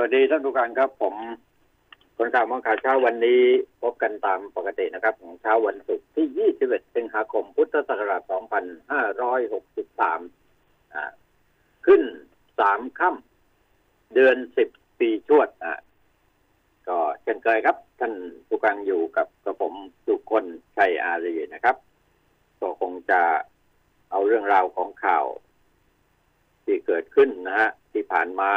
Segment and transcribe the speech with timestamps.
[0.00, 1.14] วัสดีท่านผู้การครับผม
[2.16, 3.40] คนข่าวมองข่าวเช้าวันนี้
[3.82, 11.04] พบกันตามปกตินะครับ ของเช้าวันศุกร์ที่ 21 สิงหาคม พุทธศักราช 2563อ่า
[11.86, 12.02] ขึ้น
[12.58, 14.36] สามค่ำเดือน
[14.68, 15.74] 10 ปีชวดอ่า
[16.88, 18.14] ก็เช่นเคยครับ ท่าน
[18.48, 19.74] ผู้การอยู่กับกระผม
[20.04, 20.44] สุคน
[20.76, 21.76] ชัยอารีนะครับ
[22.60, 23.20] ก็คงจะ
[24.10, 25.26] เอาเรื่องราวของข่าว
[26.64, 28.52] ที่เกิดขึ้นนะฮะที่ผ่านมา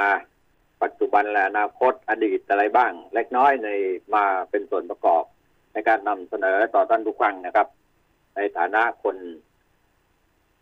[0.83, 3.69] ปัจจุบันและอนาคตอดีตอะไรบ้าง เล็กน้อยใน
[4.15, 5.23] มาเป็นส่วนประกอบ
[5.73, 7.67] ในการนำเสนอต่อท่านผู้ฟังนะครับ
[8.35, 9.17] ในฐานะคน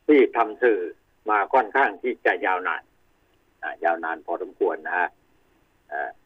[0.08, 0.80] ที่ทำสื่อ
[1.30, 2.84] มาค่อนข้างที่จะยาวนาน
[3.84, 5.10] ยาวนานพอสมควรนะฮะ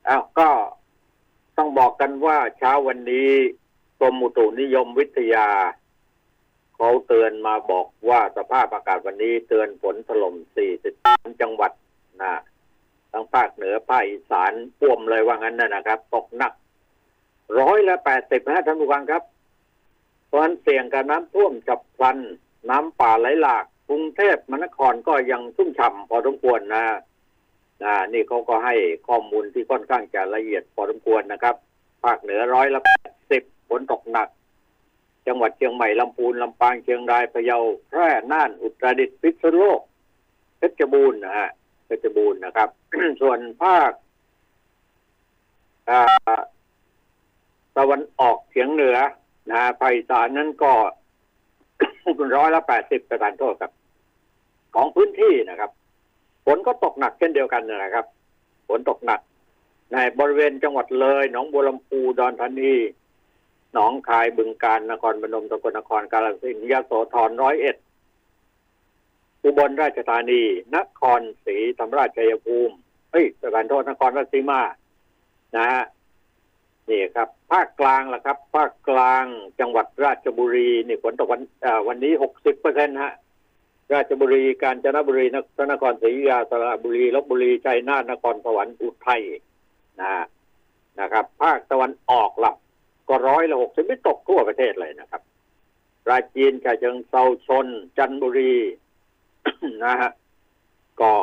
[0.05, 0.49] เอ้าวก็
[1.57, 3.29] ต้องบอกกันว่าเช้าวันนี้
[3.99, 5.47] กรมอุตุนิยมวิทยา
[6.75, 10.35] เขาเตือนมาบอกว่าสภาพอากาศวันนี้เตือนฝนถล่ม
[10.87, 11.71] 43 จังหวัด
[12.21, 12.41] นะ
[13.17, 16.53] ทั้งภาคเหนือภาคอีสานพ่วมเลยว่างั้นนะนะครับ ตกหนัก
[17.59, 19.23] ร้อยละแปดสิบนะท่านผู้ฟังครับ
[20.27, 22.17] เพราะฉะนั้นเสี่ยงกับน้ำท่วมฉับพลัน
[22.69, 26.83] น้ำป่าไหลหลากกรุงเทพมหานครก็ยังชุ่มฉ่ำพอสมควรนะ
[27.83, 28.75] นะนี่เขาก็ให้
[29.07, 31.55] ข้อมูลที่ค่อนข้างจะละเอียดพอสมควรนะครับ
[32.03, 34.27] ภาคเหนือร้อยละแปดสิบฝนตกหนัก
[35.27, 39.81] จังหวัดเชียงใหม่ลำพูนลำปางเชียงรายพะเยาแพร่น่านอุตรดิตถ์พิษณุโลก
[40.57, 41.49] เพชรบูรณ์นะฮะ
[41.85, 42.69] เพชรบูรณ์นะครับ
[43.21, 43.91] ส่วนภาค
[47.77, 48.97] ตะวันออกเฉียงเหนือ
[49.49, 50.73] นะฮะภาคอีสานนั้นก็
[52.35, 53.71] ร้อยละแปดสิบประการโทษครับ
[54.75, 55.71] ของพื้นที่นะครับ
[56.45, 58.05] ฝนก็ตกหนักเช่นเดียวกันนะครับ
[58.67, 59.19] ฝนตกหนัก
[59.93, 62.73] ในบริเวณจังหวัดเลย หนองบัวลำพูดอนธานี
[63.73, 67.75] หนองคายบึงการนครพนมสกลนครกาฬสินธุ์ยโสธรร้อยเอ็ด
[69.45, 70.41] อุบลราชธานี
[70.75, 72.75] นครศรีธรรมราชชัยภูมิ
[73.11, 74.61] เฮ้ยประการโทษนครราชสีมา
[75.55, 75.83] นะฮะ
[76.89, 79.25] นี่ครับ ภาคกลางล่ะครับ ภาคกลาง
[79.59, 81.41] จังหวัดราชบุรีนี่ฝนตกวัน
[81.87, 83.13] วันนี้หกสิบเปอร์เซ็นต์ฮะ
[83.93, 89.23] ราชบุรีกาญจนบุรีนครนครศรีอยุธยาสระบุรีลบบุรีชัยนาทนครสวรรค์อุทัย
[89.99, 90.25] นะ
[90.99, 92.53] นะครับ ภาคตะวันออกล่ะ
[93.09, 95.21] ก็ร้อยละหกสิบไม่ตกทั่วประเทศเลยนะครับ
[96.05, 97.67] ปราจีนฉะเชิงเซาชน
[97.97, 98.53] จันทบุรี
[99.85, 100.11] นะฮะ
[101.01, 101.13] ก็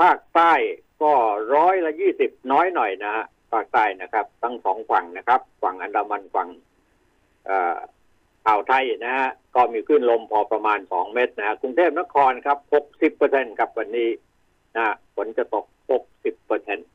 [0.00, 0.52] ภาคใต้
[1.02, 1.12] ก็
[1.54, 6.48] ร้อยละยี่สิบน้อยหน่อยนะฮะภาคใต้นะครับ ทั้งสองฝั่งนะครับ ฝั่งอันดามันฝั่ง
[8.46, 14.10] อ่าวไทยนะฮะก็มีคลื่นลมพอประมาณสองเมตรนะฮะกรุงเทพนครครับหกสิบเปอร์เซ็นครับวันนี้
[14.76, 16.88] นะฝนจะตกหกสิบเปอร์เซ็นต์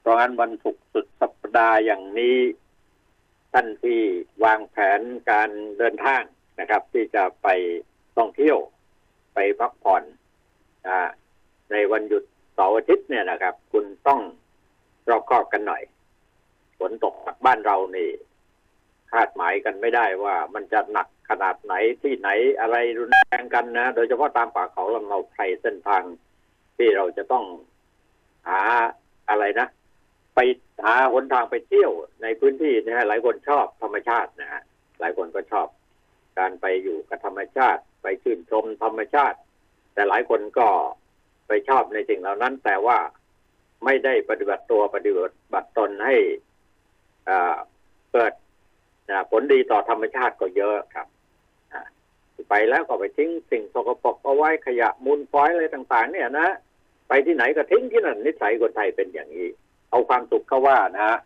[0.00, 2.38] เพราะงั้นวันศุกร์สุดสัปดาห์อย่างนี้
[3.52, 4.00] ท่านที่
[4.44, 5.00] วางแผน
[5.30, 6.22] การเดินทาง
[6.60, 7.48] นะครับ ที่จะไป
[8.16, 8.58] ท่องเที่ยว
[9.40, 10.02] ไปพักผ่อน
[10.86, 10.98] อา
[11.72, 14.20] ในวันหยุดเสาร์อาทิตย์เนี่ยนะครับ คุณต้อง
[15.08, 15.82] รอบคอบกันหน่อย
[16.78, 17.14] ฝนตก
[17.46, 18.08] บ้านเรานี่
[19.12, 22.28] คาดหมายกันไม่ได้ว่ามันจะหนักขนาดไหนที่ไหน
[22.60, 26.02] อะไรรุนแรงกันนะ โดยเฉพาะตามป่าเขาลำเนาไพรเส้นทาง
[26.76, 27.44] ที่เราจะต้อง
[28.48, 28.60] หา
[29.28, 29.68] อะไรนะ
[30.34, 30.38] ไป
[30.84, 34.62] หาหนทางไปเที่ยวในพื้นที่นะฮะหลายคนชอบธรรมชาตินะฮะ
[35.00, 35.68] หลายคนก็ชอบ
[36.38, 39.38] การไปอยู่กับธรรมชาติ ไปชื่นชมธรรมชาติ
[39.94, 40.68] แต่หลายคนก็
[41.48, 42.98] ไปชอบในสิ่งเหล่านั้น แต่ว่า
[43.84, 45.10] ไม่ได้ปฏิบัติตัวปฏิ
[45.54, 46.16] บัติตนให้
[47.28, 47.56] อ่า
[48.12, 48.32] เกิด
[49.30, 51.08] ผลดีต่อธรรมชาติก็เยอะครับ
[52.50, 56.48] ไปแล้วก็ไปทิ้งสิ่งสกปรกเอาไว้ขยะมูลฟอยอะไรต่าง ๆ เนี่ยนะ
[57.08, 59.48] ไปที่ไหนก็ทิ้งที่นั่นนิสัยคนไทยเป็นอย่างนี้
[59.90, 61.18] เอาความสุขเข้าว่านะ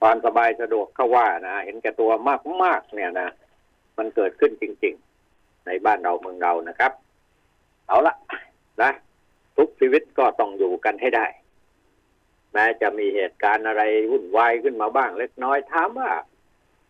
[0.00, 2.10] ความสบายสะดวกเข้าว่านะเห็นแก่ตัว
[2.62, 3.28] มากๆเนี่ยนะ
[3.98, 5.03] มันเกิดขึ้นจริงๆ
[5.66, 6.92] ในบ้านเราเมืองเรานะครับ
[7.88, 8.14] เอาละ
[8.82, 8.92] นะ
[9.56, 11.26] ทุกชีวิตก็ต้องอยู่กันให้ได้
[12.52, 16.10] แม้จะมีเหตุการณ์อะไรวุ่นวายขึ้นมาบ้างเล็กน้อยถามว่า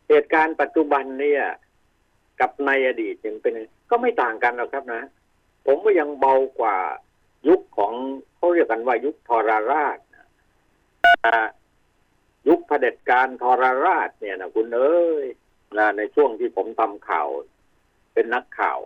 [0.08, 1.44] เหตุการณ์ปัจจุบันเนี่ย
[2.40, 3.54] กับในอดีตยังเป็น
[3.90, 5.02] ก็ไม่ต่างกันหรอกครับนะ
[5.66, 6.76] ผมว่ายังเบากว่า
[7.48, 7.92] ยุคของ
[8.36, 9.98] เขาเรียกกันว่ายุคทรราช
[12.48, 15.26] ยุคเผด็จการทรราชเนี่ยนะคุณเอ้ย
[15.78, 17.28] นะในช่วงที่ผมทำข่าว
[18.14, 18.78] เป็นนักข่าว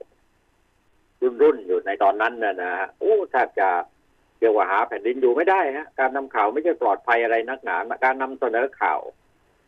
[1.21, 3.69] รุ่นรุ่นอยู่ในตอนนั้นนะนะฮะโอ้แทบจะ
[4.39, 9.01] เกี่ยวกับหาแผ่นดินอยู่ไม่ได้ฮะการนำข่าวไม่ใช่ปลอดภัยอะไรนักหนาการนำเสนอข่าว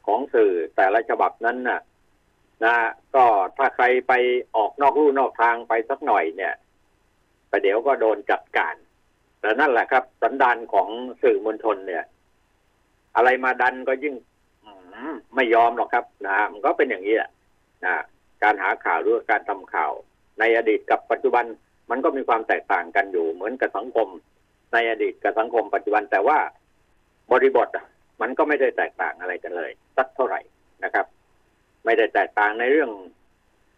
[0.06, 1.80] ของสื่อแต่ละฉบับนั้นน่ะ
[2.64, 2.74] นะ
[3.14, 3.24] ก็
[3.56, 4.12] ถ้าใครไป
[4.56, 6.54] ออกนอกลู่นอกทางไปสักหน่อยเนี่ย
[7.50, 8.74] ประเดี๋ยวก็โดนจัดการ
[9.40, 10.88] แต่นั่นแหละครับ สันดานของ
[11.22, 12.04] สื่อมวลชนเนี่ย
[13.16, 14.14] อะไรมาดันก็ยิ่ง
[15.34, 17.30] ไม่ยอมหรอกครับนะมันก็เป็นอย่างนี้แหละ
[17.84, 17.94] นะ
[18.42, 19.92] การหาข่าวหรือการทำข่าว
[20.38, 21.44] ในอดีตกับปัจจุบัน
[21.90, 24.08] มันก็มีความแตกต่างกันอยู่เหมือนกับสังคม
[24.72, 26.38] ในอดีตกับสังคมปัจจุบันแต่ว่า
[27.32, 27.68] บริบท
[28.20, 30.40] มันก็ไม่ได้แตกต่างอะไรกันเลย สักเท่าไหร่
[30.84, 31.06] นะครับ
[31.84, 32.90] ไม่ได้แตกต่างในเรื่อง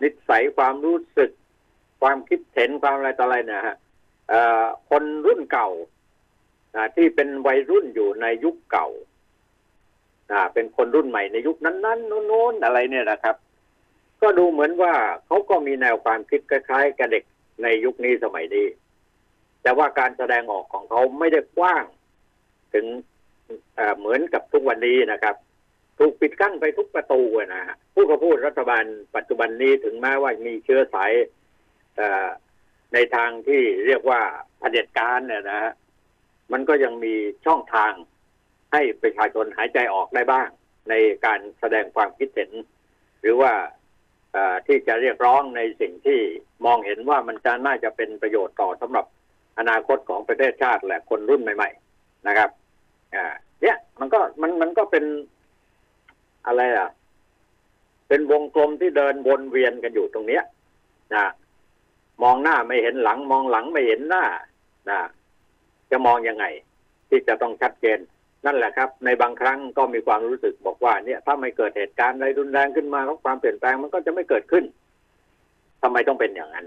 [0.03, 1.31] นิสัยความรู้สึก
[2.03, 3.77] ความคิดเห็นความอะไรต่ออะไรนะฮะ
[4.91, 5.69] คนรุ่นเก่า
[6.97, 8.89] ที่เป็นวัยรุ่นอยู่ในยุคเก่า
[10.55, 13.37] เป็นคนรุ่นใหม่ในยุคนั้นๆโน้นๆอะไรเนี่ยนะครับ
[14.23, 14.95] ก็ดูเหมือนว่า
[15.27, 17.25] เขาก็มีแนวความคิดคล้ายๆกับเด็ก
[17.63, 18.67] ในยุคนี้สมัยนี้
[19.63, 21.85] แต่ว่าการแสดงออกของเขาไม่ได้กว้าง
[22.75, 22.87] ถึง
[23.99, 25.37] เหมือนกับทุกวันนี้นะครับ
[25.99, 28.85] ถูกปิดกั้นไปทุกประตูนะฮะผู้กพูดรัฐบาล
[29.17, 31.13] ปัจจุบันนี้ถึงแม้ว่ามีเชื้อสาย
[32.95, 34.21] ในทางที่เรียกว่า
[34.59, 35.73] เผด็จการเนี่ยนะฮะ
[36.53, 37.15] มันก็ยังมี
[37.47, 37.93] ช่องทาง
[38.73, 40.49] ให้ประชาชนหายใจออกได้บ้าง
[40.89, 42.51] ในการแสดงความคิดเห็น
[43.21, 43.53] หรือว่า
[44.67, 46.21] ที่จะเรียกร้องในสิ่งที่
[46.65, 49.07] มองเห็นว่ามันจะน่าจะเป็นประโยชน์ต่อสำหรับ
[49.59, 52.51] อนาคตของประเทศชาติและคนรุ่นใหม่ ๆ นะครับ
[53.15, 53.25] อ่า
[53.63, 55.05] เนี่ยมันก็มันมันก็เป็น
[56.47, 56.91] อะไรอะ
[58.09, 60.43] เป็นวงกลมที่เดินวนเวียนกันอยู่ตรงเนี้ย
[61.15, 61.25] นะ
[62.23, 64.25] มองหน้าไม่เห็นหลัง มองหลังไม่เห็นหน้า
[64.91, 64.99] นะ
[65.91, 66.45] จะมองยังไง
[67.09, 67.99] ที่จะต้องชัดเจน
[68.47, 74.65] นั่นแหละครับ ในบางครั้งก็มีความรู้สึกบอกว่าเนี่ย ถ้าไม่เกิดเหตุการณ์อะไรรุนแรงขึ้นมาแล้วความเปลี่ยนแปลงมันก็จะไม่เกิดขึ้น
[75.83, 76.67] ทำไมต้องเป็นอย่างนั้น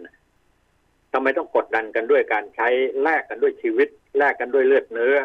[1.13, 2.67] ทำไมต้องกดดันกันด้วยการใช้
[3.01, 3.87] แลกกันด้วยชีวิต
[4.17, 5.17] แลกกันด้วยเลือดเนื้อ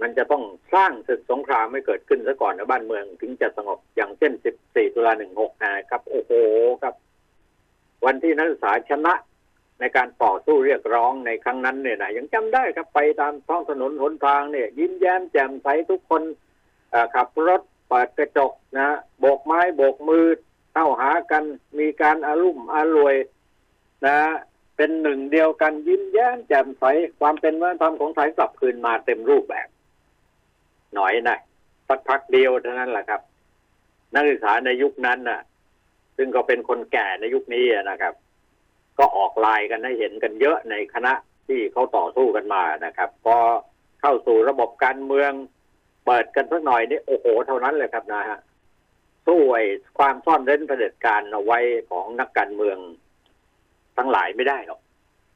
[0.00, 0.42] มันจะต้อง
[0.74, 4.32] สร้างศึกสงครามไม่เกิดขึ้นซะก่อนนะบ้านเมือง ถึงจะสงบอย่างเช่น
[4.64, 6.32] 14 ตุลา 16 นะครับ โอ้โห
[6.82, 6.94] ครับ
[8.06, 9.14] วันที่นักศึกษาชนะ
[9.80, 16.22] ในการต่อสู้เรียกร้องในครั้งนั้นเนี่ยนะยังจำได้ครับไปตามท้องถนนหนทางเนี่ย ยิ้มแย้มแจ่มใสทุกคน
[17.14, 18.88] ขับรถเปิดกระจกนะ
[19.20, 20.26] โบกไม้โบกมือ
[20.72, 21.44] เข้าหากัน
[21.78, 23.16] มีการอารุ่มอารวย
[24.06, 24.16] นะ
[24.76, 26.84] เป็นหนึ่งเดียวกันยิ้มแย้มแจ่มใส
[27.20, 29.68] ความเป็นวัฒนธรรมของไทยกลับคืนมาเต็มรูปแบบ
[30.94, 31.38] หน่อยนะ
[31.88, 33.20] สักพักเดียวเท่านั้นแหละครับ
[34.14, 35.40] นักศึกษาในยุคนั้นน่ะ
[36.16, 38.14] ซึ่งก็เป็นคนแก่ในยุคนี้นะครับ
[38.98, 41.12] ก็ออกลายกันให้เห็นกันเยอะในคณะ
[41.48, 43.36] ที่เขาต่อสู้กันมานะครับพอ
[44.00, 45.32] เข้าสู่ระบบการเมือง
[46.06, 48.38] เปิดกันสักหน่อยนี่โอ้โหเท่านั้นเลยครับนะฮะ
[49.26, 49.64] สู้ไอ้
[49.98, 51.58] ความซ่อนเร้นเผด็จการเอาไว้
[51.90, 52.78] ของนักการเมือง
[53.96, 54.80] ทั้งหลายไม่ได้หรอก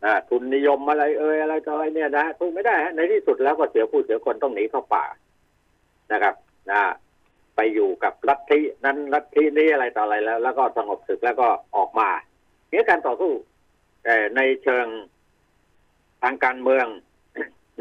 [0.05, 5.05] นะทุนนิยมอะไรเอ่ยอะไรต่ออะไรเนี่ยนะสู้ไม่ได้ฮะในที่สุดแล้วก็เสียผู้เสียคนต้องหนีเข้าป่า
[6.13, 6.35] นะครับ
[6.71, 6.81] นะ
[7.57, 12.09] ไปอยู่กับลัทธินั้นลัทธินี้อะไรต่ออะไรแล้ว แล้วก็สงบศึกแล้วก็ออกมา
[12.69, 13.33] เนี่ยการต่อสู้
[14.05, 14.87] แต่ในเชิง
[16.23, 16.87] ทางการเมือง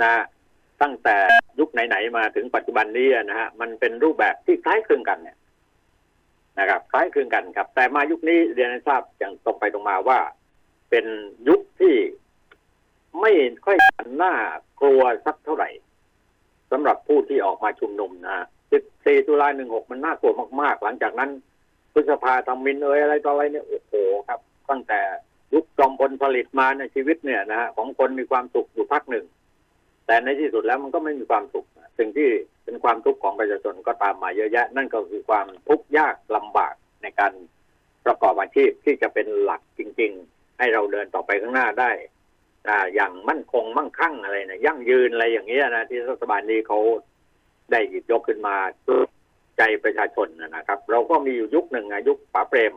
[0.02, 0.14] นะ
[0.82, 1.18] ตั้งแต่
[1.60, 5.38] ยุคไหนๆมาถึงปัจจุบันนี้นะฮะมันเป็นรูปแบบที่คล้ายคลึงกันเนี่ย
[6.60, 10.20] นะครับคล้ายคลึงกันครับ แต่มายุคนี้เรียนให้ทราบอย่างตรงไปตรงมาว่า
[10.90, 11.06] เป็น
[11.48, 11.96] ยุคที่
[13.22, 13.32] ไม่
[13.66, 13.78] ค่อย
[14.24, 14.36] น่า
[14.82, 15.70] กลัวสักเท่าไหร่
[16.72, 18.46] สำหรับผู้ที่ออกมาชุมนุมนะ
[18.82, 21.30] 14ตุลา16 มันน่ากลัวมาก ๆ หลังจากนั้น
[21.94, 23.94] พฤษภาธรรมินเอ่ยอะไรต่ออะไรเนี่ยโอ้โห
[24.28, 24.40] ครับ
[24.70, 25.00] ตั้งแต่
[25.54, 29.26] ยุคจอมพลผลิตมาในชีวิตเนี่ยนะฮะของคนมีความสุขอยู่พักหนึ่ง
[30.06, 31.66] แต่ในที่สุดแล้วมันก็ไม่มีความสุข
[32.00, 32.30] สิ่งที่
[32.64, 37.34] เป็นความทุกข์ของประชาชนก็ตามมาเยอะแยะ นั่นก็คือความทุกข์ยากลำบากในการ
[38.06, 41.92] ประกอบอาชีพที่จะเป็นหลักจริง ๆ ให้เราเดินต่อไปข้างหน้าได้
[42.96, 46.80] อย่างมั่นคงมั่งคั่งอะไรนะยั่งยืนอะไรอย่างเงี้ยนะที่รัฐบาลนี้เขา
[47.72, 48.56] ได้หยิบยกขึ้นมา
[49.58, 52.74] ใจประชาชนนะครับ เราก็มีอยู่ยุคหนึ่งยุคป๋าเปรม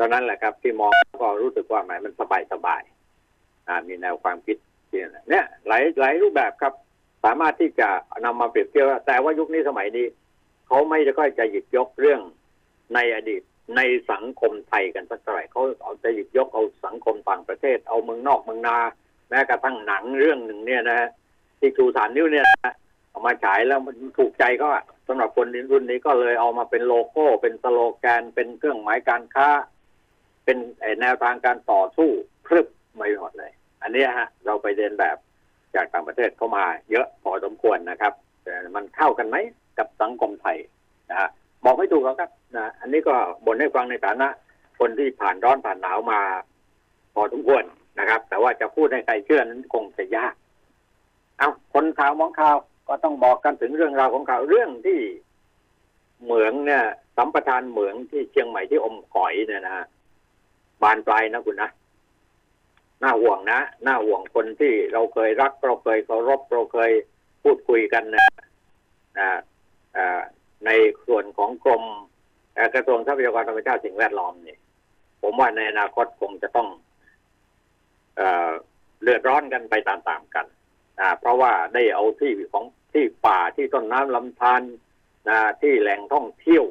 [0.00, 0.92] ตอนนั้นแหละครับ ที่มอง
[1.22, 2.82] ก็รู้สึกว่าหมายมันสบายสบาย
[3.88, 4.56] มีแนวความคิด
[4.90, 6.72] เนี่ยหลายหลายรูปแบบครับ
[7.24, 7.88] สามารถที่จะ
[8.24, 10.06] นำมาเปรียบเทียบแต่ว่ายุคนี้สมัยนี้
[10.66, 12.20] เขาไม่ได้ค่อยจะหยิบยกเรื่อง
[12.94, 13.42] ในอดีต
[13.76, 13.80] ใน
[14.10, 18.78] สังคมไทยกันสักเท่าไหร่เขาเอาจะหยิบยกเอาสังคมต่างประเทศ เอาเมืองนอกเมืองนา
[19.28, 21.00] แม้กระทั่งหนังเรื่องหนึ่งเนี่ยนะ
[21.58, 22.46] ที่ชูสารนิ้วเนี่ย
[23.10, 24.68] เอามาฉายแล้วมันถูกใจก็
[25.06, 29.48] สำหรับคนรุ่นนี้ก็เลยเอามาเป็นโลโก้ เป็นสโลแกนเป็นเครื่องหมายการค้า
[30.50, 30.66] เป็น
[31.02, 32.10] แนวทางการต่อสู้
[32.46, 32.66] พรึบ
[32.96, 33.52] ไม่หมดเลย
[33.82, 35.16] อันนี้ฮะ เราไปเรียนแบบ
[35.74, 38.12] จากต่างประเทศเข้ามา เยอะพอสมควรนะครับ
[38.44, 39.36] แต่มันเข้ากันไหม
[39.78, 40.58] กับสังคมไทย
[41.10, 41.28] นะฮะ
[41.64, 43.14] บอกไม่ถูกครับนะอันนี้ก็
[43.46, 44.28] บ่นให้ฟังในฐานะ
[44.78, 46.20] คนที่ผ่านร้อนผ่านหนาวมา
[47.14, 47.64] พอสมควร
[47.98, 50.34] นะครับ แต่ว่าจะพูดให้ใครเชื่อนั้นคงจะยาก
[51.38, 52.56] เอาคนข่าวมองข่าว
[52.88, 55.00] ก็ต้องบอกกันถึงเรื่องราวของข่าวเรื่องที่
[56.24, 56.84] เหมืองเนี่ย
[57.16, 59.86] สัมปทานเหมืองที่เชียงใหม่ที่อมก่อยเนี่ยนะฮะ
[60.82, 61.70] บานปลายนะคุณนะ
[63.02, 66.92] น่าห่วงนะน่าห่วงคนที่เราเคยรัก เราเคยเคารพเราเคย
[67.42, 68.26] พูดคุยกันนะ
[70.66, 70.70] ใน
[71.06, 71.84] ส่วนของกรม
[72.74, 74.56] กระทรวงทรัพยากรธรรมชาติสิ่งแวดล้อมนี่
[75.22, 76.68] ผมว่าในอนาคตคงจะต้อง
[78.16, 80.46] เเลือดร้อนกันไปตามๆกัน
[81.20, 84.62] เพราะว่าได้เอาที่ของที่ป่าที่ต้นน้ำลำธาร
[85.28, 86.64] นะที่แหล่งท่องเที่ยว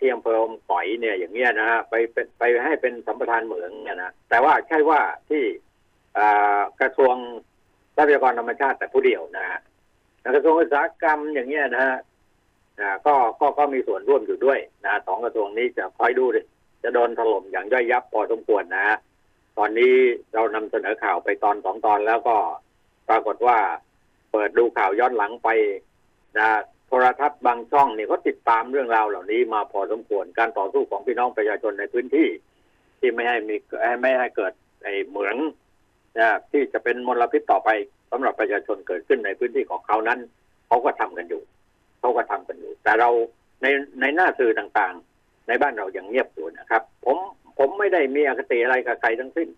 [0.00, 5.42] ที่อำเภออมก๋อยเนี่ยอย่างเงี้ยนะฮะไปเป็นไปให้เป็นสัมปทานเหมืองเนี่ยนะแต่ว่าใช่ว่าที่
[6.80, 7.14] กระทรวง
[7.96, 9.60] ทรัพยากรธรรมชาติแต่ผู้เดียวนะฮะ
[10.34, 11.96] กระทรวงอุตสาหกรรมอย่างเงี้ยนะฮะ
[13.06, 16.42] ก็ก็ก็มีส่วนร่วมอยู่ด้วยนะสองกระทรวงนี้จะคอยดูดิ
[16.82, 18.96] จะโดนถล่มอย่างย่อยยับพอสมควรนะฮะ
[19.58, 19.94] ตอนนี้
[20.34, 22.36] เรานำเสนอข่าวไปตอนสองตอนแล้วก็
[23.08, 23.58] ปรากฏว่า
[24.32, 25.48] เปิดดูข่าวย้อนหลังไป
[26.38, 26.48] นะ
[26.86, 32.28] โทรทัศน์บางช่องเนี่ยเขาติดตามเรื่องราวเหล่านี้มาพอสมควรการต่อสู้ของพี่น้องประชาชนในพื้นที่
[33.00, 33.56] ที่ไม่ให้มี
[34.00, 34.52] ไม่ให้เกิด
[34.84, 35.36] ไอ้เหมือง
[36.18, 37.70] นะที่จะเป็นมลพิษต่อไป
[38.10, 40.18] สำหรับประชาชนเกิดขึ้นในพื้นที่ของเขานั้น
[40.66, 41.42] เขาก็ทำกันอยู่
[42.00, 43.10] เขาก็ทำกันอยู่ แต่เรา
[43.62, 43.66] ใน
[44.00, 47.16] ในหน้าสื่อต่างๆ ในบ้านเรายังเงียบอยู่นะครับ ผม
[47.58, 49.48] ผมไม่ได้มีอคติอะไรกับใครทั้งสิ้น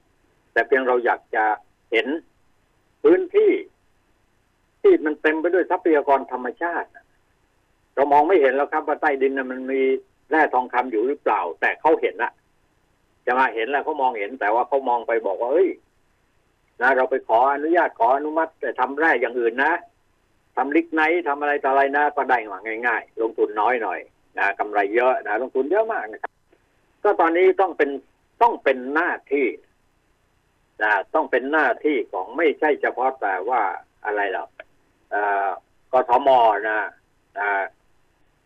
[0.53, 1.45] แต่เพียงเราอยากจะ
[1.93, 2.07] เห็น
[3.03, 3.53] พื้นที่
[4.83, 6.89] ที่มันเต็มไปด้วยทรัพยากรธรรมชาติ
[7.97, 9.83] เรามองไม่เห็นแล้วครับว่าใต้ดินมันมี
[10.31, 12.33] แร่ทองคำอยู่หรือเปล่า แต่เขาเห็นละ
[13.27, 15.69] จะมาเห็นแล้วเขามองเห็น แต่ว่าเขามองไปบอกว่าเอ้ย
[16.83, 19.73] นะเราไปขออนุญาตขออนุมัติแต่ทำแร่อย่างอื่นนะ
[20.57, 24.01] ทำลิกไนท์ทำอะไรต่ออะไรนะก็ได้หวังง่าย ๆ ลงทุนน้อยหน่อย
[24.39, 26.33] นะกำไรเยอะนะลงทุนเยอะมากนะครับ
[27.03, 27.91] ก็ตอนนี้ต้องเป็น
[28.43, 29.47] ต้องเป็นหน้าที่
[30.83, 33.63] นะต้องเป็นหน้าที่ของไม่ใช่เฉพาะแต่ว่า
[34.05, 34.49] อะไรหรอก
[35.93, 36.29] กทม
[36.69, 36.79] นะ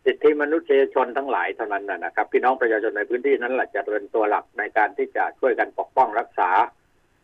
[0.05, 6.49] สิทธิมนุษยชนทั้งหลายเท่านั้นนะครับ พี่น้องประชาชนในพื้นที่นั้นแหละจะเป็นตัวหลักในการที่จะช่วยกันปกป้องรักษา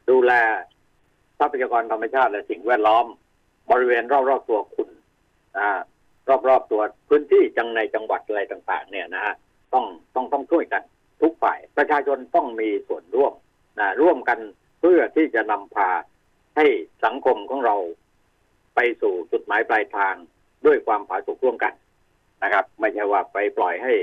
[0.10, 0.32] ดูแล
[1.40, 3.06] ทรัพยากรธรรมชาติและสิ่งแวดล้อม
[3.72, 4.90] บริเวณรอบๆตัวคุณ
[6.48, 9.36] รอบๆตัวพื้นที่จังในจังหวัดอะไรต่าง ๆ เนี่ยนะฮะ
[9.74, 10.84] ต้องต้องต้องช่วยกัน
[11.22, 13.34] ทุกฝ่าย ประชาชนต้องมีส่วนร่วม
[13.80, 14.40] นะร่วมกัน
[14.80, 15.90] เพื่อที่จะนำพา
[16.58, 16.66] ให้
[17.06, 17.76] สังคมของเรา
[18.76, 20.16] ไปสู่จุดหมายปลายทาง
[20.66, 21.74] ด้วยความผาสุกร่วมกัน
[22.44, 23.94] นะครับ ไม่ใช่ว่าไปปล่อยให้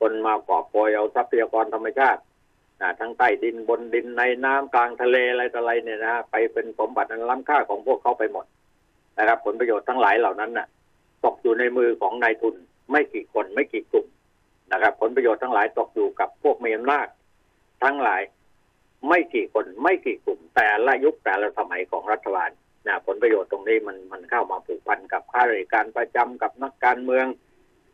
[0.00, 2.20] คนมากอบโกยเอาทรัพยากรธรรมชาติ
[3.00, 8.46] ทั้งใต้ดินบนดินในน้ำกลางทะเลอะไรต่ออะไรเนี่ยนะไปเป็นสมบัติอันล้ำค่าของพวกเขาไปหมด
[9.18, 10.66] นะครับ ผลประโยชน์ทั้งหลายเหล่านั้นน่ะ
[11.24, 12.54] ตกอยู่ในมือของนายทุน
[12.90, 14.06] ไม่กี่คนไม่กี่กลุ่ม
[14.72, 17.06] นะครับ ผลประโยชน์ทั้งหลายตกอยู่กับพวกมีอำนาจ
[17.84, 18.22] ทั้งหลาย
[19.08, 22.50] ไม่กี่คนไม่กี่กลุ่ม แต่ละยุคแต่ละสมัยของรัฐบาล
[22.86, 27.26] นะผลประโยชน์ตรงนี้มันมันเข้ามาผูกพันกับข้าราชการประจำกับนักการเมือง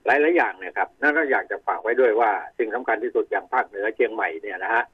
[0.07, 4.85] หลายหลายอย่างเนี่ยครับนั่นก็อยากจะฝากไว้ด้วยว่า สิ่งสำคัญที่สุดอย่างภาคเหนือเชียงใหม่เนี่ยนะฮะ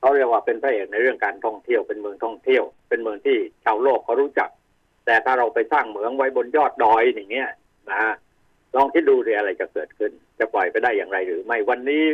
[0.00, 4.50] เขาเรียกว่าเป็นพระเอกในเรื่องการท่องเที่ยวเป็นเมืองท่องเที่ยว เป็นเมืองที่ชาวโลกเขารู้จัก
[5.06, 7.48] แต่ถ้าเราไปสร้างเหมืองไว้บนยอดดอยอย่างเงี้ย
[7.90, 8.12] นะฮะ
[8.74, 12.04] ลองคิดดูเรียอะไรจะเกิดขึ้น จะปล่อยไปได้อย่างไรหรือ ไม่วันนี้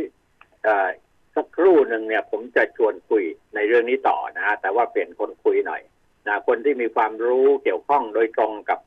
[1.34, 3.24] สักครู่หนึ่งเนี่ย ผมจะชวนคุย
[3.54, 5.82] ในเรื่องนี้ต่อนะฮะแต่ว่าเปลี่ยนคนคุยหน่อย
[6.26, 8.78] นะคนที่มีความรู้เกี่ยวข้องโดยตรงกับ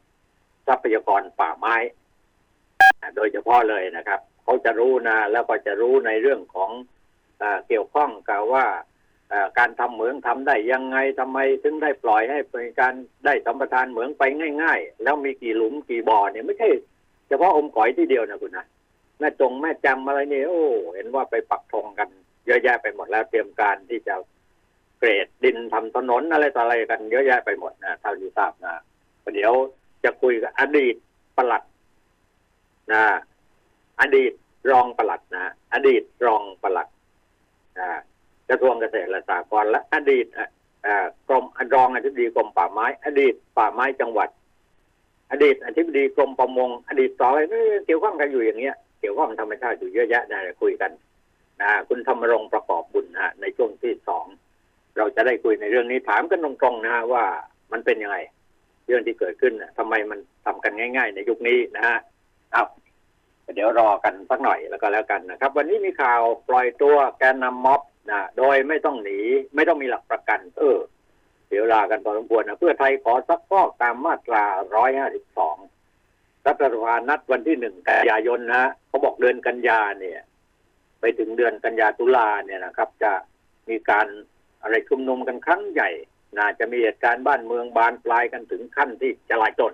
[0.67, 1.75] ทรัพยากรป่าไม้
[3.15, 6.71] โดยเฉพาะเลยนะครับเขาจะรู้นะแล้วก็จะรู้ในเรื่องของ
[7.41, 8.65] อเกี่ยวข้องกับว่า
[9.59, 12.93] การทำเหมืองทำได้ยังไงทำไมถึงได้ปล่อยให้เป็นการ
[13.25, 14.23] ได้สัมปทานเหมืองไป
[14.61, 16.69] ง่าย ๆ แล้วมีกี่หลุมกี่บ่อเนี่ยไม่ใช่
[17.27, 18.65] เฉพาะอมก๋อยที่เดียวนะคุณนะ
[19.19, 20.63] แม่จงแม่จำอะไรเนี่ยโอ้
[20.95, 22.09] เห็นว่าไปปักธงกัน
[22.45, 24.15] เยอะแยะไปหมดแล้วเตรียมการที่จะ
[24.99, 28.73] เกรดดินทำถนนอะไรต่ออะไรกันเยอะแยะไปหมดนะเท่าที่ทราบนะ
[29.33, 29.53] เดี๋ยว
[30.03, 30.95] จะคุยกับอดีต
[31.37, 31.63] ปลัด
[32.91, 33.03] นะ
[34.01, 34.31] อดีต
[34.71, 36.87] รองปลัดนะอดีตรองปลัด
[37.79, 37.87] นะ
[38.49, 40.25] กระทรวงเกษตรและสหกรณ์และอดีต
[41.27, 44.29] กรมรองอธิบดีกรมป่าไม้ อดีตป่าไม้จังหวัด
[45.31, 47.39] อดีตอธิบดีกรมประมง อดีตต่ออะไร
[47.85, 50.91] เกี่ยวข้องกันอยู่อย่างเงี้ยเกี่ยวข้องธรรมชาติอยู่เยอะแยะนะคุยกัน
[51.61, 54.25] นะคุณธรรมรงประกอบบุญนะในช่วงที่สอง
[54.97, 57.23] เราจะได้คุยในเรื่องนี้ถามกันตรงๆนะว่า
[57.71, 58.17] มันเป็นยังไง
[58.87, 61.97] เรื่องที่เกิดขึ้นทำไมมันทำกันง่าย ๆ ในยุคนี้นะฮะ
[62.53, 62.65] เอา
[63.55, 67.81] เดี๋ยวรอกันสักหน่อยแล้วก็แล้วกันนะครับ วันนี้มีข่าวปล่อยตัวแกนนำม็อบ
[68.11, 69.19] นะโดยไม่ต้องหนี
[69.55, 70.77] ไม่ต้องมีหลักประกัน เออ
[71.49, 74.43] เดี๋ยวลากันพอสมควรนะเพื่อไทยขอซักฟอกตามมาตรา
[74.75, 75.57] ร้อยห้าสิบสอง
[76.45, 80.21] รัฐสภานัดวันที่หนึ่งกันยายนนะเขาบอกเดือนกันยาเนี่ย
[80.99, 83.11] ไปถึงเดือนกันยาตุลาเนี่ยนะครับ จะ
[83.69, 84.07] มีการ
[84.61, 85.89] อะไรชุมนุมกันครั้งใหญ่
[86.37, 89.73] น่าจะมีเหตุการณ์บ้านเมืองบานปลายกันถึงขั้นที่จะลายจน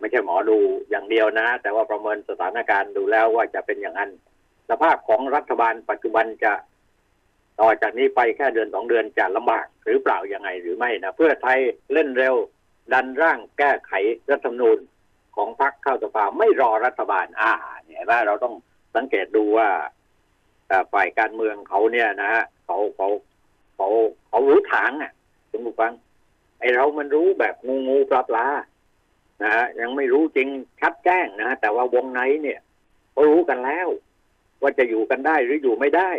[0.00, 0.58] ไม่ใช่หมอดู
[0.90, 4.10] อย่างเดียวนะ แต่ว่าประเมินสถานการณ์ดูแล้วว่าจะเป็นอย่างนั้น
[4.70, 6.52] สภาพของรัฐบาลปัจจุบันจะ
[7.60, 11.58] ต่อจากนี้ไปแค่เดือนสองเดือนจะลำบากหรือเปล่ายังไงหรือไม่นะเพื่อไทย
[11.92, 12.34] เล่นเร็ว
[12.92, 13.92] ดันร่างแก้ไข
[14.30, 14.78] รัฐธรรมนูญ
[15.36, 17.52] ของพรรคเข้าสภาไม่รอรัฐบาล อ่า
[17.84, 18.54] เนี่ยว่าเราต้อง
[18.96, 19.68] สังเกตดูว่า
[20.92, 23.08] ฝ่ายการเมืองเขาเนี่ยนะฮะเขาเขา
[23.76, 23.88] เขา
[24.28, 25.12] เขารู้ทางอะ
[25.50, 25.92] คุณผู้ฟัง
[26.60, 28.46] ไอเรามันรู้แบบงูงูปลาปลา
[29.42, 30.48] นะฮะยังไม่รู้จริง
[30.80, 32.58] ชัดแจ้งนะฮะแต่ว่าวงในเนี่ย
[33.12, 33.88] เขารู้กันแล้ว
[34.62, 36.10] ว่าจะอยู่กันได้หรืออยู่ไม่ได้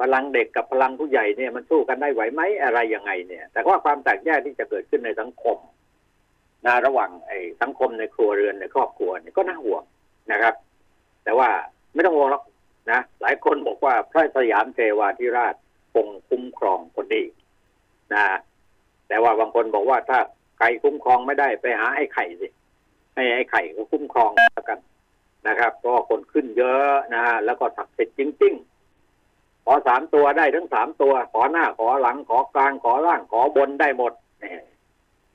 [0.00, 5.56] พลังเด็กกับพลังผู้ใหญ่เนี่ยมันสู้กันได้ไหวไหมอะไรยังไงเนี่ย แต่ว่าความแตกแยกที่จะเกิดขึ้นในสังคม
[6.66, 9.82] นะระหว่างไอ้สังคมในครัวเรือนในครอบครัวเนี่ยก็น่าห่วง
[10.32, 10.54] นะครับ
[11.24, 11.48] แต่ว่า
[11.94, 12.44] ไม่ต้องห่วงหรอก
[12.90, 15.54] นะหลายคนบอกว่าพระสยามเทวาธิราช
[15.92, 17.24] คงคุ้มครองคนดี
[18.12, 18.22] นะ
[19.08, 20.18] แต่ว่าบางคนบอกว่าถ้า
[20.58, 22.48] ใครคุ้มครองไม่ได้ไปหาไอ้ไข่สิ
[23.14, 24.78] ให้ไอ้ไข่ก็คุ้มครองแล้วกัน
[25.48, 28.54] นะครับก็คนขึ้นเยอะนะแล้วก็ศักดิ์สิทธิ์จริง
[29.08, 34.12] ๆ ขอสามตัวได้ทั้งสามตัว ขอหน้าขอหลังขอกลางขอล่างขอบนได้หมด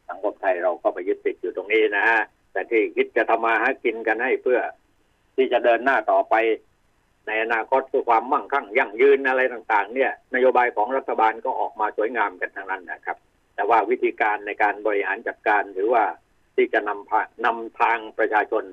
[0.07, 4.59] สังคมไทยเราก็ไปยึดติดอยู่ตรงนี้นะฮะแต่ที่คิดจะทำมาหากินกันให้เพื่อ
[5.35, 6.35] ที่จะเดินหน้าต่อไป
[7.27, 13.17] ในอนาคตเพื่อความมั่งคั่งยั่งยืนอะไรต่าง ๆ เนี่ย นโยบายของรัฐบาลก็ออกมาสวยงามกันทั้งนั้นนะครับ
[13.55, 16.03] แต่ว่าวิธีการในการบริหารจัดการหรือว่า
[16.57, 18.63] ที่จะนำพานำทางประชาชน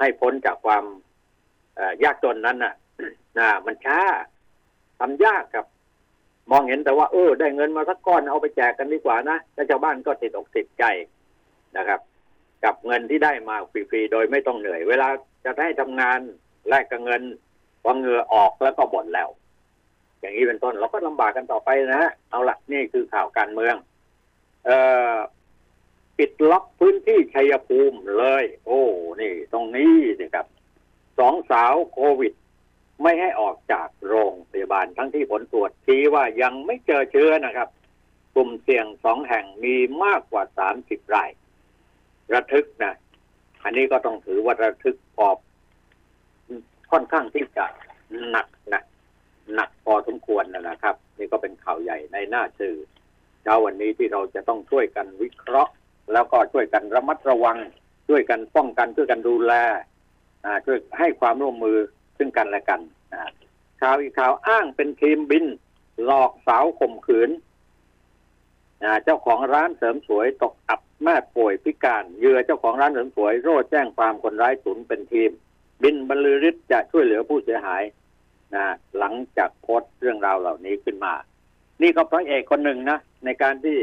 [0.00, 0.84] ให้พ้นจากความ
[2.04, 2.74] ยากจนนั้นน่ะ
[3.38, 4.00] นะมันช้า
[5.00, 5.66] ทำยากครับ
[6.50, 10.84] มองเห็นแต่ว่า เออ ได้เงินมาสักก้อนเอาไปแจกกันดีกว่านะแล้วชาวบ้านก็ติดอกติดใจ
[11.76, 12.00] นะครับ
[12.64, 15.08] กับเงินที่ได้มาฟรีๆโดยไม่ต้องเหนื่อย เวลา
[15.44, 16.20] จะได้ทำงาน
[16.68, 17.22] แลกกับเงิน
[17.82, 19.28] พอเงือออกแล้วก็บ่นแล้ว
[20.20, 23.74] อย่างนี้เป็นต้นเราก็ลำบากกันต่อไปนะฮะเอาละนี่คือข่าวการเมือง
[24.64, 24.78] เอ่
[25.12, 25.14] อ
[26.18, 28.82] ปิดล็อกพื้นที่ชัยภูมิเลย โอ้
[29.20, 30.46] นี่ ตรงนี้นี่ครับ
[31.18, 32.32] สองสาวโควิด
[33.02, 37.68] ไม่ให้ออกจากโรงพยาบาลทั้งที่ผลตรวจชี้ว่ายังไม่เจอเชื้อนะครับ
[38.34, 41.30] กลุ่มเสี่ยงสองแห่งมีมากกว่าสามสิบราย
[42.32, 42.94] ระทึกนะ
[43.64, 45.28] อันนี้ก็ต้องถือว่าระทึกพอ
[46.90, 47.66] ค่อนข้างที่จะ
[48.30, 48.82] หนักนะ
[49.54, 52.76] หนักพอสมควรนะครับ นี่ก็เป็นข่าวใหญ่ในหน้าสื่อ
[53.42, 55.72] เช้าวันนี้ที่เราจะต้องช่วยกันวิเคราะห์
[56.12, 57.58] แล้วก็ช่วยกันระมัดระวัง
[58.08, 59.52] ช่วยกันป้องกันช่วยกันดูแล
[60.66, 61.78] ช่วยให้ความร่วมมือ
[62.18, 62.80] ซึ่งกันและกัน
[63.80, 65.44] ข่าวอีกข่าวอ้างเป็นทีมบิน
[66.04, 67.30] หลอกสาวข่มขืน
[69.04, 75.30] เจ้าของร้านเสริมสวยตกอับแม่ป่วยพิการเหยื่อเจ้าของร้านเสริมสวยโรดแจ้งความคนร้ายสุนเป็นทีม
[75.82, 77.82] บินบรรลือฤทธิ์จะช่วยเหลือผู้เสียหาย
[78.54, 78.64] นะ
[78.98, 81.14] หลังจากโพสต์เรื่องราวเหล่านี้ขึ้นมา
[81.82, 83.78] นี่ก็พระเอกคนหนึ่งนะในการที่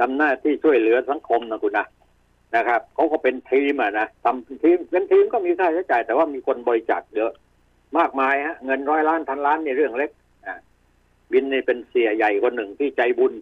[0.00, 1.86] ทำหน้าที่ช่วยเหลือสังคมนะคุณนะ
[2.56, 7.32] นะครับเขาก็เป็นทีมอะนะทำทีมเป็นทีมก็มีค่าใช้จ่าย แต่ว่ามีคนบริจาคเยอะ
[7.98, 10.10] มากมายฮะเงินร้อยล้านพันล้านในเรื่องเล็ก
[11.32, 13.32] บินนี่เป็นเสียใหญ่คนหนึ่งที่ใจบุญ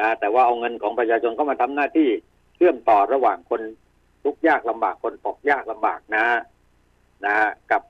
[0.00, 2.08] นะแต่ว่าเอาเงินของประชาชนเข้ามาทำหน้าที่
[2.56, 3.60] เชื่อมต่อระหว่างคน
[4.24, 6.24] ทุกยากลำบากคนตกยากลำบากนะ
[7.24, 7.82] นะฮะกับ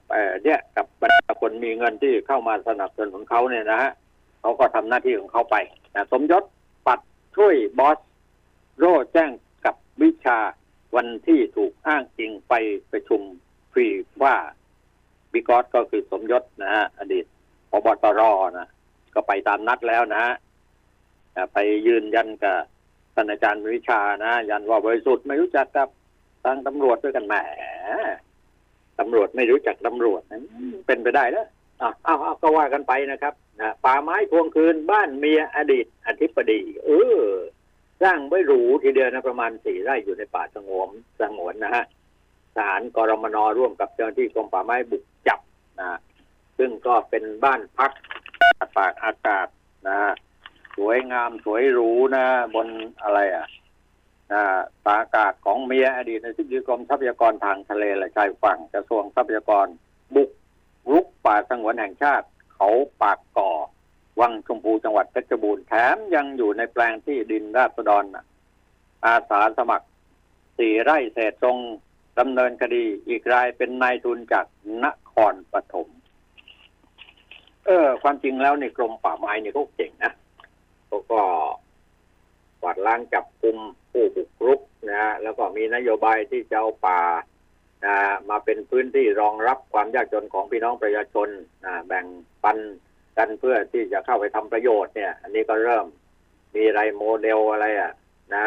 [0.44, 3.90] เนี่ยกับบรรดาคนมีเงินที่เข้ามาสนับสนุนเขาเนี่ยนะฮะ
[4.40, 5.56] เขาก็ทำหน้าที่ของเขาไป
[5.94, 6.42] นะสมยศ
[6.86, 7.00] ปัด
[7.36, 7.98] ช่วยบอส
[8.78, 9.30] โร่แจ้ง
[9.64, 10.38] กับวิชา
[10.96, 12.54] วันที่ถูกอ้างอิงไป
[12.92, 13.20] ประชุม
[13.72, 13.86] ฟรี
[14.22, 14.34] ว่า
[15.32, 17.24] บิกอสก็คือสมยศนะฮะอดีต
[17.70, 18.20] พบตร
[18.58, 18.68] นะ
[19.14, 20.34] ก็ไปตามนัดแล้วนะฮะ
[21.52, 22.56] ไปยืนยันกับ
[23.14, 25.88] ท่านอาจารย์วิชานะยันว่าบริสุทธิ์ไม่รู้จักกับ
[26.44, 27.34] ทางตำรวจด้วยกันแหม
[28.98, 30.44] ตำรวจไม่รู้จักตำรวจนั้น
[30.86, 31.46] เป็นไปได้แล้ว
[31.80, 37.20] อ้าวอ้าวก็ว่ากันไปนะครับนะป่าไม้ทวงคืนบ้านเมียอดีตอธิบดีเออ
[38.02, 41.84] สร้างไว้หรูทีเดียวนะประมาณสี่ไร่อยู่ในป่าสงวนสงวนนะฮะ
[42.54, 45.40] ทหารกรมนร่วมกับเจ้าหน้าที่กรมป่าไม้บุกจับ
[45.80, 45.98] นะ
[46.58, 47.92] ซึ่งก็เป็นบ้านพัก
[48.76, 49.48] ปากอากาศ
[49.88, 49.98] นะ
[50.76, 52.68] สวยงามสวยหรูนะ บน
[53.02, 53.46] อะไรอะ
[54.32, 54.42] นะ
[54.84, 59.66] ตาอากาศของเมียอดีตในที่กรมทรัพยากรทางทะเลและชายฝั่งกระทรวงทรัพยากร
[60.14, 60.30] บุก
[60.90, 62.68] รุกป่าสงวนแห่งชาติ เขา
[63.02, 63.50] ปากก่อ
[64.20, 68.04] วังชมพูจังหวัดเพชรบูรณ์แถมยังอยู่ในแปลงที่ดินราษฎร
[69.04, 69.86] อาสาสมัคร
[70.58, 71.58] สี่ไร่เศษตรง
[72.18, 74.46] ดำเนินคดีอีกรายเป็นนายทุนจาก
[74.84, 75.88] นครปฐม
[77.66, 80.12] เออ ความจริงแล้วในกรมป่าไม้เนี่ยเขาเก่งนะ
[80.86, 81.20] เขาก็
[82.60, 83.58] กวาดล้างจับกุม
[83.92, 87.00] ผู้บุกรุกนะฮะแล้วก็มีนโยบายที่จะเอาป่า
[87.86, 87.96] นะ
[88.30, 91.28] มาเป็นพื้นที่รองรับความยากจนของพี่น้องประชาชน
[91.64, 92.04] นะแบ่ง
[92.44, 92.58] ปัน
[93.18, 95.86] กันเพื่อที่จะเข้าไปทำประโยชน์เนี่ย อันนี้ก็เริ่ม
[96.54, 97.92] มีไรโมเดลอะไรอะ
[98.34, 98.44] นะ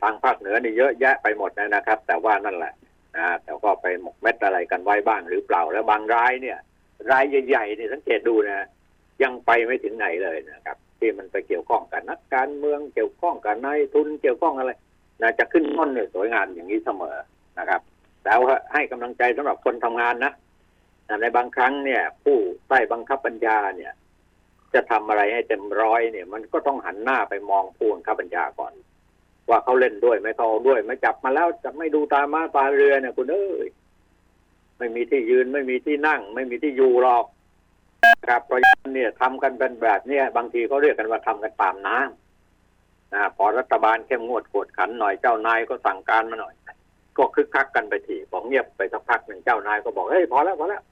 [0.00, 2.74] ทางภาคเหนือนี่เยอะแยะไปหมดนะครับ แต่ว่านั่นแหละ
[3.16, 6.58] นะแต่ก็ไปหมกเม็ดอะไรกันไว้บ้างหรือเปล่าแล้วบางรายเนี่ย
[7.10, 8.66] รายใหญ่ๆนี่สังเกตดูนะ
[9.22, 14.72] ยังไปไม่ถึงไหนเลยนะครับ ที่มันไปเกี่ยวข้องกับนักการเมืองเกี่ยวข้องกับนายทุนเกี่ยวข้องอะไร
[15.22, 17.16] นะจะขึ้นต้นเนี่ยสวยงามอย่างนี้เสมอ
[17.58, 17.80] นะครับ
[18.24, 18.40] แล้ว
[18.72, 20.32] ให้กำลังใจสำหรับคนทำงานนะ
[21.22, 22.38] ในบางครั้งเนี่ย ผู้
[22.68, 23.92] ใต้บังคับบัญชาเนี่ย
[24.74, 28.72] จะทำอะไรให้เต็มร้อยเนี่ย มันก็ต้องหันหน้าไปมองผู้บังคับบัญชาก่อน
[29.48, 33.68] ว่าเขาเล่นด้วยไม่เขาเอาด้วยไม่จับมาแล้วจะไม่ดูตามาตาเรือเนี่ยคุณเอ้ย
[34.78, 37.24] ไม่มีที่ยืนไม่มีที่นั่ง ไม่มีที่อยู่หรอก
[38.26, 46.54] ครับเพราะฉะนั้นเนี่ยทำกันเป็นแบบเนี้ยบางทีเขาเรียกกันว่าทำกันตามน้ำนะพอรัฐบาลเข้มงวดกวดขันหน่อยเจ้านายก็สั่งการมาหน่อย
[47.16, 50.82] ก็คึกคักกันไปทีบอกเงียบไปสักพักหนึ่งเจ้านายก็บอกเฮ้ยพอแล้วพอแล้ว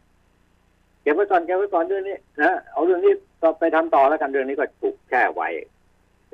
[1.03, 5.49] เก็บไว้ก่อนเก็บไว้ก่อนเรื่องนี้นะเอาเรื่องนี้ก็ไปทำต่อแล้วกันเรื่องนี้ก็ถูกแช่ไว้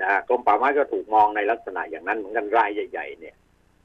[0.00, 3.34] นะกรมป่าไม้ก็ถูกมองในลักษณะอย่างนั้นเหมือนกันรายใหญ่ ๆ เนี่ย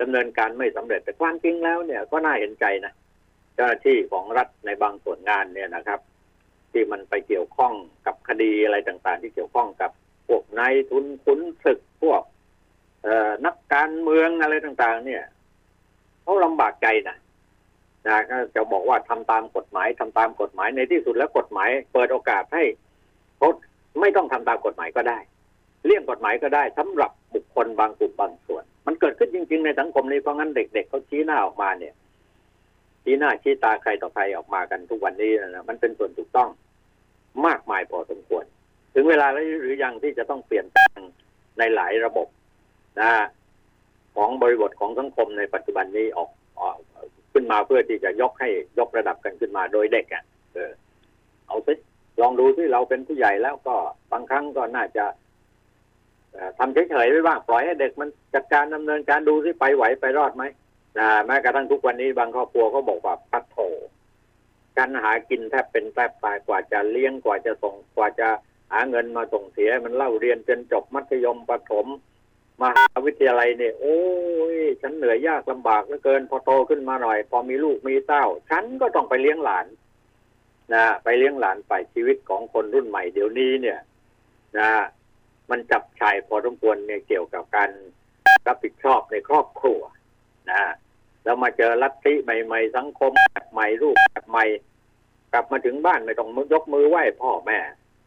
[0.01, 2.93] ดำเนินการไม่สำเร็จแต่ความจริงแล้วเนี่ย ก็น่าเห็นใจนะ
[3.55, 5.99] เจ้าหน้าที่ของรัฐในบางส่วนงานเนี่ยนะครับ
[6.71, 7.73] ที่มันไปเกี่ยวข้อง
[8.05, 9.91] กับคดีอะไรต่าง ๆ ที่เกี่ยวข้องกับ
[10.27, 12.21] พวกนายทุนขุนศึกพวก
[13.45, 15.23] นักการเมืองอะไรต่าง ๆ เนี่ย
[16.23, 17.17] เขาลำบากใจนะ
[18.07, 22.63] นะก็จะบอกว่าทำตามกฎหมายทำตามกฎหมายในที่สุดแล้วกฎหมาย เปิดโอกาสให้
[23.37, 23.49] เขา
[23.99, 25.19] ไม่ต้องทำตามกฎหมายก็ได้
[25.85, 31.93] เลี่ยงกฎหมายก็ได้สำหรับบุคคลบางกลุ่มบางส่วน มันเกิดขึ้นจริง ๆ ในสังคมนี้เพราะงั้นเด็ก ๆเขาชี้หน้าออกมาเนี่ย
[33.03, 36.49] ชี้หน้าชี้ตาใครต่อใครออกมากันทุกวันนี้นะมันเป็นส่วนถูกต้อง
[37.45, 38.45] มากมายพอสมควร
[38.93, 40.99] ถึงเวลาแล้วหรือยังที่จะต้องเปลี่ยนแปลง
[41.57, 42.27] ในหลายระบบ
[42.99, 43.11] นะ
[44.15, 46.77] ของบริบทของสังคมในปัจจุบันนี้ออกออก
[47.33, 50.71] ขึ้นมาเพื่อที่จะยกให้ยกระดับกันขึ้นมาโดยเด็กอะเออ
[51.47, 51.73] เอาสิ
[52.21, 53.75] ลองดูที่เราเป็นผู้ใหญ่แล้วก็
[54.11, 55.05] บางครั้งก็น่าจะ
[56.57, 60.43] ทำเฉยๆไว้บ้างปล่อยให้เด็กมันจัดการดำเนินการดูที่ไปไหวไปรอดไหม
[60.97, 63.57] นะแม้กระทั่งทุกวันนี้บางครอบครัวก็บอกว่าพัดโถ
[64.77, 68.27] การหากินแทบเป็นแทบตายกว่าจะเลี้ยงกว่าจะส่งกว่าจะ
[68.71, 71.87] หาเงินมาส่งเสียมันเล่าเรียนจนจบมัธยมประถม
[72.61, 73.99] มหาวิทยาลัยเนี่ยโอ้
[74.55, 79.65] ยฉันเหนื่อยยากลำบากเหลือเกิน พอโตขึ้นมาหน่อย พอมีลูกมีเต้า ฉันก็ต้องไปเลี้ยงหลาน
[80.73, 83.79] นะไปเลี้ยงหลานไปชีวิตของคนรุ่นใหม่เดี๋ยวนี้เนี่ย
[84.57, 84.69] นะ
[85.49, 87.69] มันจับชายพอสมควรเนี่ยเกี่ยวกับการ
[88.47, 89.79] รับผิดชอบในครอบครัว
[90.51, 90.61] นะ
[91.23, 94.45] แล้วมาเจอลัทธิใหม่ ๆ สังคมแบบใหม่รูปแบบใหม่
[95.33, 97.59] กลับมาถึงบ้านไม่ต้องยกมือไหว้พ่อแม่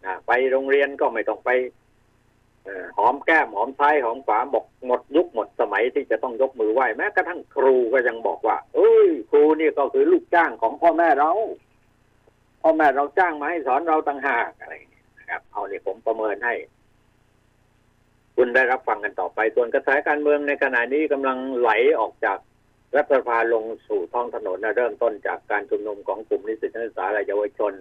[0.04, 1.50] นะไปโรงเรียนก็ไม่ต้องไป
[2.98, 11.33] หอมแก้มหอมซ้ายหอมขวาบอกหมดยุคหมดสมัยที่จะต้องยกมือไหว้แม้กระทั่งครูก็ยังบอกว่า เอ้ย ครูนี่ก็คือลูกจ้างของพ่อแม่เรา
[12.62, 16.55] พ่อแม่เราจ้างมาให้สอนเราต่างหากอะไรอย่างเงี้ยนะครับ เอาเนี่ยผมประเมินให้
[18.37, 22.38] คุณได้รับฟังกันต่อไป ส่วนกระแสการเมืองในขณะนี้กำลังไหลออกจาก
[22.96, 27.72] รัฐสภาลงสู่ท้องถนนนะเริ่มต้นจากการชุมนุมของกลุ่มนิสิตนักศึกษาและเยาวชน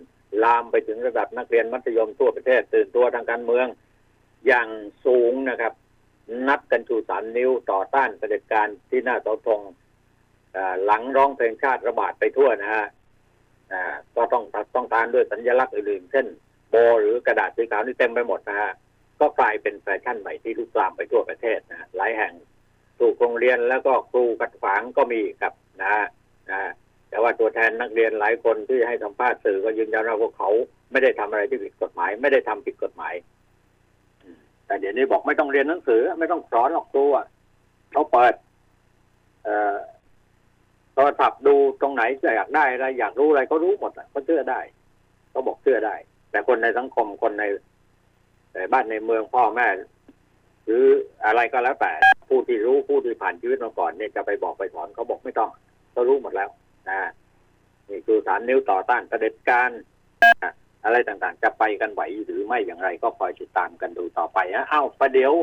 [0.43, 3.67] ลามไปถึงระดับนักเรียนมัธยมทั่วประเทศตื่นตัวทางการเมือง
[4.47, 4.67] อย่าง
[5.05, 5.73] สูงนะครับ
[6.47, 9.61] นัดกันชูสามนิ้วต่อต้านเผด็จการที่หน้าเสาธง
[10.85, 12.85] หลังร้องเพลงชาติระบาดไปทั่วนะฮะ
[14.15, 14.43] ก็ต้อง
[14.75, 16.25] ต้องตามด้วยสัญลักษณ์อื่นๆเช่น
[16.69, 18.71] โบหรือกระดาษสีขาวนี่เต็มไปหมดนะฮะ
[19.19, 22.33] ก็กลายเป็นแฟชั่นใหม่ที่ลุกลามไปทั่วประเทศนะฮะหลายแห่ง
[22.99, 26.05] ถูกโรงเรียนแล้วก็ครูกัดขวางก็มีครับนะฮะ
[26.49, 26.71] นะ
[27.09, 30.49] แต่ว่าตัวแทนนักเรียนหลายคนที่ให้สัมภาษณ์สื่อก็ยืนยันว่าพวกเขา
[30.91, 33.13] ไม่ได้ทำอะไรที่ผิดกฎหมาย ไม่ได้ทำผิดกฎหมาย
[34.65, 37.25] แต่เดี๋ยวนี้บอกไม่ต้องเรียนหนังสือ ไม่ต้องสอนหรอกครูอะ
[37.91, 38.33] เขาเปิด
[39.43, 39.77] เอ่อ
[40.93, 44.59] โทรศัพท์ดูตรงไหนจะอยากได้อะไรอยากรู้อะไรเขารู้หมดอะเขาเชื่อได้
[45.31, 45.95] เขาบอกเชื่อได้
[46.31, 47.43] แต่คนในสังคมคนใน
[48.73, 49.67] บ้านในเมืองพ่อแม่
[50.65, 50.83] หรือ
[51.25, 51.91] อะไรก็แล้วแต่
[52.29, 55.49] ผู้ที่รู้ผู้ที่ผ่านชีวิตมาก่อนเนี่ยจะไปบอกไปสอนเขาบอกไม่ต้อง
[55.91, 56.49] เขารู้หมดแล้ว
[56.89, 56.99] นะ
[57.89, 59.69] นี่คือฐานนิ้วต่อต้านกระเด็จการ
[60.83, 65.33] อะไรต่างๆ จะไปกันไหวหรือไม่อย่างไร ก็คอยติดตามกันดูต่อไปนะเอ้าประเดี๋ยว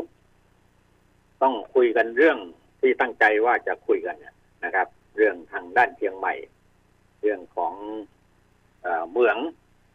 [1.41, 2.37] ต้องคุยกันเรื่อง
[2.79, 4.15] ที่ตั้งใจว่าจะคุยกัน
[4.63, 6.33] นะครับ เรื่องทางด้านเชียงใหม่
[7.21, 7.73] เรื่องของ
[8.81, 9.37] เออเมือง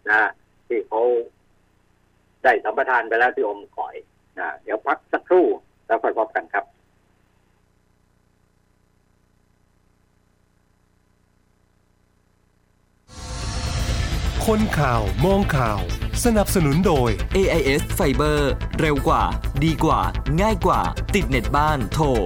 [0.08, 0.30] นะ
[0.66, 1.00] ที่เขา
[2.44, 3.94] ได้สัมปทานไปแล้วที่อมก่อย
[4.38, 5.46] นะเดี๋ยวพักสักครู่
[5.86, 6.64] แล้วค่อยพบกันครับ
[14.54, 15.80] คนข่าวมองข่าว
[16.24, 18.38] สนับสนุนโดย AIS Fiber
[18.80, 19.24] เร็วกว่า
[19.64, 20.00] ดีกว่า
[20.40, 20.80] ง่ายกว่า
[21.14, 22.18] ติดเน็ตบ้านโทร 1175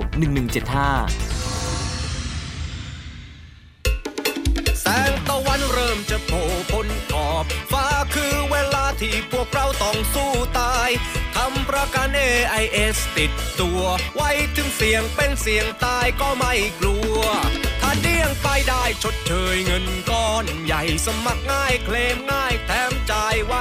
[4.81, 10.89] แสงตะวันเริ่มจะโผล่พ้นขอบฟ้าคือเวลาที่พวกเราต้องสู้ตาย
[11.37, 13.83] ทำประกัน AIS ติดตัว
[14.15, 17.19] ไว้ถึงเสียงเป็นเสียงตายก็ไม่กลัว
[17.80, 23.55] ถ้า เดี้ยงไปได้ชดเชยเงินก้อนใหญ่สมัครง่ายเคลมง่ายแถมจ่ายไว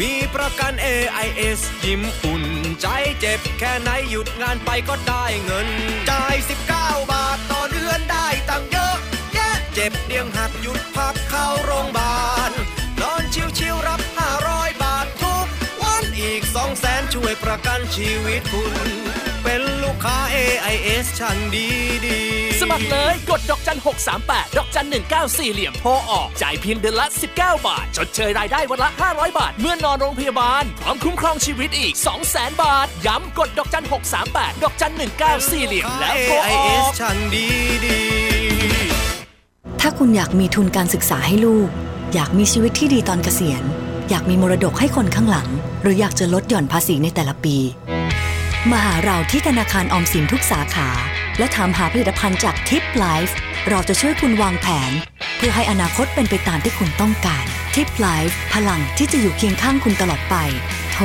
[0.00, 2.44] มีประกัน AIS ยิ้มอุ่น
[2.80, 2.86] ใจ
[3.20, 5.68] เจ็บแค่ไหนหยุดงานไปก็ได้เงิน
[6.10, 6.34] จ่าย
[6.72, 8.96] 19 บาทต่อเดือนได้ตังเยอะ
[9.34, 12.18] แยะเจ็บเดียงหักหยุดพักเข้าโรงพยาบา
[12.50, 12.52] ล
[17.28, 18.90] วๆรับ500บาททุกวันอีก2 0 0แสนช่วยประกันชีวิตคุณ
[19.44, 21.68] เป็นลูกค้า AIS ชั้นดี
[22.06, 22.20] ดี
[22.60, 23.78] สมัครเลยกดดอกจัน
[24.16, 24.86] 638 ดอกจัน
[25.18, 31.94] 194เหลี่ยมโทรออกจ่ายเพียงเดือนละ 19 บาท ชดเชยรายได้วันละ 500 บาท เมื่อนอนโรงพยาบาล พร้อมคุ้มครองชีวิตอีก
[32.28, 33.84] 200,000 บาท ย้ำกดดอกจัน
[34.24, 34.92] 638 ดอกจัน
[35.30, 37.46] 194เหลี่ยมแล้วโทรอ AIS อกชั้นดี
[37.84, 38.00] ดี
[39.80, 41.68] ถ้าคุณอยากมีทุนการศึกษาให้ลูก
[42.14, 43.64] อยากมีชีวิตที่ดีตอนเกษียณ
[44.08, 45.48] อยากมีมรดกให้คนข้างหลัง
[45.82, 47.56] หรืออยากจะลดหย่อนภาษีในแต่ละปี
[48.70, 50.88] มาหาเราที่ธนาคารออมสินทุกสาขา
[51.38, 53.36] และถามหาผลิตภัณฑ์จากทิปไลฟ์
[53.68, 54.92] เราจะช่วยคุณวางแผน
[55.36, 60.36] เพื่อให้อนาคตเป็นไปตามที่คุณต้องการทิปไลฟ์พลังที่จะอยู่เคียงข้างคุณตลอดไป
[60.92, 61.04] โทร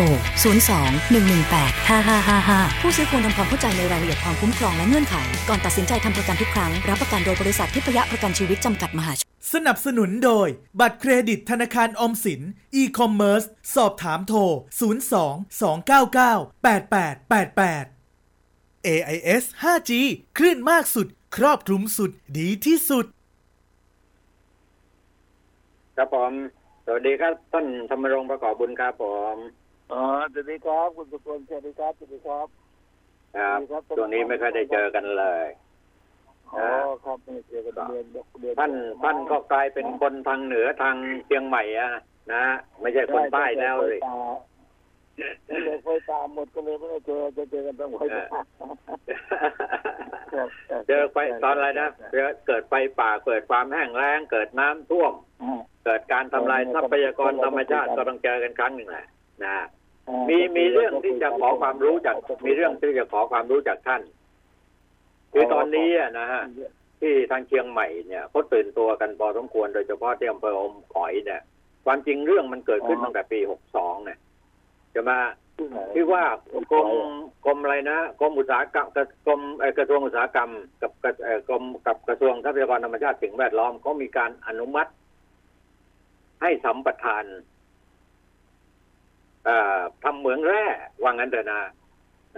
[0.63, 5.15] 02 118 5555 ผู้ซื้อควรทำความเข้าใจในรายละเอียดความคุ้มครองและเงื่อนไข
[5.49, 10.47] ก่อนตัดสินใจทำประกันทุกครั้ง รับประกันโดยบริษัททิพยประกันชีวิตจำกัดมหาชน สนับสนุนโดย
[10.79, 12.41] บัตรเครดิตธนาคารออมสิน
[12.81, 14.47] e-commerce สอบถามโทร 02
[15.61, 17.92] 299 8888
[18.87, 19.91] AIS 5G
[20.37, 23.05] คลื่นมากสุด ครอบคลุมสุดดีที่สุด
[25.97, 26.31] ครับผม
[26.85, 29.35] สวัสดีครับท่านธรรมรงค์ประกอบบุญครับผม
[29.91, 30.01] อ๋อ
[30.33, 32.47] สวัสดีครับคุณสุพลสวัสดีครับสวัสดีครับ
[33.35, 33.39] ค
[33.73, 35.45] รับช่วงนี้ไม่ค่อยได้เจอกันเลย
[36.53, 36.67] อ๋อ
[37.05, 38.05] ครับไม่เจอกันเดือน
[38.39, 38.71] เดือนท่าน
[39.03, 41.91] ท่านก็กลายเป็นคนทางเหนือทางเชียงใหม่อะ
[42.33, 42.43] นะ
[42.81, 48.41] ไม่ใช่คนใต้แล้วเลยไม่เลยไฟตามหมดก็เลยไม่ได้เจอจะเจอกันต้องไฟตา
[50.87, 55.13] เจอไฟตอนอะไรนะเจอเกิดไฟป่าเกิดความแห้งแล้งเกิดน้ำท่วม
[55.85, 59.07] เกิดการทำลายทรัพยากรธรรมชาติก็ต้องเจอกันครั้งหนึ่งแหละ
[59.43, 59.55] นะ
[60.29, 64.01] มีมีเรื่องที่จะขอความรู้จากมีเรื่องที่จะขอความรู้จากท่าน
[65.33, 66.43] คือตอนนี้อะนะฮะ
[67.01, 71.41] ที่ทางเชียงใหม่เนี่ยเขาตื่นตัวกันพอสมควรโดยเฉพาะที่อำเภออมก๋อยเนี่ย
[71.85, 74.19] ความจริงเรื่องมันเกิดขึ้นตั้งแต่ปีหกสองเนี่ย
[74.95, 75.17] จะมา
[75.93, 76.23] ที่ว่า
[76.71, 76.87] กรม
[77.45, 80.51] กรมอะไรนะกรมอุตสาหกรรมกระกรมเอ่อกระทรวงอุตสาหกรรม
[80.81, 84.91] กับกระเอ่อกรมกับกระทรวงทรัพยากรธรรมชาติสิ่งแวดล้อมเขามีการอนุมัติ
[86.41, 87.25] ให้สัมปทาน
[89.45, 90.65] เอ่อทำเหมืองแร่
[91.01, 91.61] ว่างั้นเถอะนะ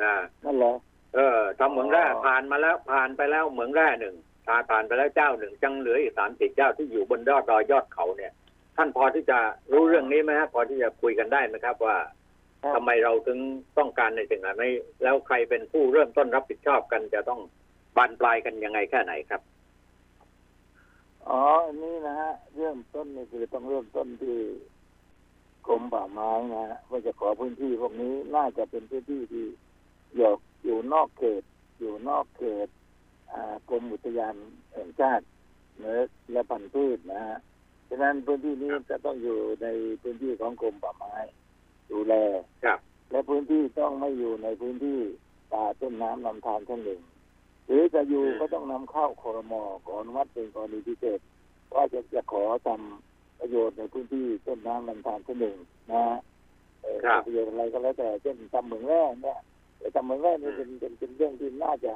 [0.01, 0.13] อ่า
[0.43, 0.73] นั่นเหรอ
[1.15, 4.15] เออทำเหมืองแร่อ๋อผ่านมาแล้วผ่านไปแล้วเหมืองแร่หนึ่ง
[4.47, 8.33] ผ่านผ่านไปแล้วเจ้าหนึ่งจังเหลืออีกสามสิบเจ้าที่อยู่บนยอดดอยยอดเขาเนี่ย
[8.77, 9.37] ท่านพอที่จะ
[9.71, 11.97] รู้เรื่องนี้ไหมฮะพอที่จะคุยกันได้ไหมครับว่า
[12.73, 13.39] ทำไมเราถึง
[13.77, 14.73] ต้องการในสิ่งเหล่านี้
[15.03, 17.41] แล้วใครเป็นผู้เริ่มต้นรับผิดชอบกันจะต้อง
[17.97, 19.41] บานปลายกันยังไงแค่ไหนครับ
[21.29, 24.37] อ๋ออันนี้นะฮะเริ่มต้นนี่คือต้องเริ่มต้นที่
[25.67, 29.45] กรมป่าไม้นะฮะว่าจะขอพื้นที่พวกนี้น่าจะเป็นพื้นที่ที่
[30.15, 30.31] อยู่
[30.63, 31.43] อยู่นอกเขต
[31.79, 32.67] อยู่นอกเขต
[33.31, 34.35] อ่ากรมอุทยาน
[34.73, 35.25] แห่งชาติ
[35.79, 36.01] เนื้อ
[36.31, 37.37] และพันธุ์พืชนะฮะ
[37.89, 39.67] ฉะนั้นพื้นที่นี้จะต้องอยู่ใน
[40.01, 41.15] พื้นที่ของกรมป่าไม้
[41.91, 42.13] ดูแล
[42.63, 42.79] ครับ
[43.11, 44.99] และพื้นที่ต้องไม่อยู่ในพื้นที่
[45.51, 47.01] ป่าต้นน้ำลำธารชั้นหนึ่ง
[47.65, 51.19] หรือจะอยู่อืมก็ต้องนำเข้าคอรมอขออนุมัติเป็นกรณีพิเศษ
[51.73, 55.57] ว่าจะจะขอทำประโยชน์ในพื้นที่ต้นน้ำลำธารชั้นหนึ่ง
[55.91, 56.17] นะฮะ
[56.81, 59.39] เอ่อครับประโยชน์อะไรก็แล้วแต่เช่นทำเหมืองแร่เนี่ย
[59.79, 61.93] แต่ทำเหมืองแร่นี่เป็นเป็นเป็นเรื่องที่น่าจะ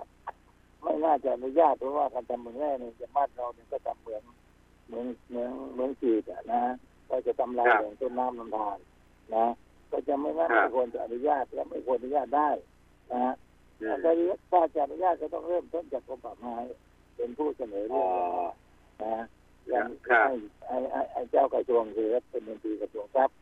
[0.84, 4.24] ไม่น่าจะอนุญาตเพราะว่าการทำเหมืองแร่เนี่ยจะบ้านเราเนี่ยก็ทำเหมือง
[4.88, 6.62] เหมืองเหมืองเหมืองจีดอะนะ
[7.10, 8.78] ก็จะทำลายครับแหล่งต้นน้ำลำธาร
[9.36, 9.46] นะ
[9.92, 12.50] ก็จะไม่งั้นครับไม่ควรจะอนุญาตและไม่ควรอนุญาตได้
[13.12, 13.34] นะฮะ
[13.82, 14.12] อืมถ้า
[14.52, 16.56] ถ้าจะอนุญาตก็ต้องเริ่มต้นจากกรมป่าไม้
[17.16, 18.52] เป็นผู้เสนออ๋เรื่ออง
[19.04, 19.26] นะ
[19.72, 20.36] ยังครับให้
[20.68, 23.36] ให้ให้ให้เจ้ากระทรวงคือรัฐมนตรีกระทรวงทรัพย์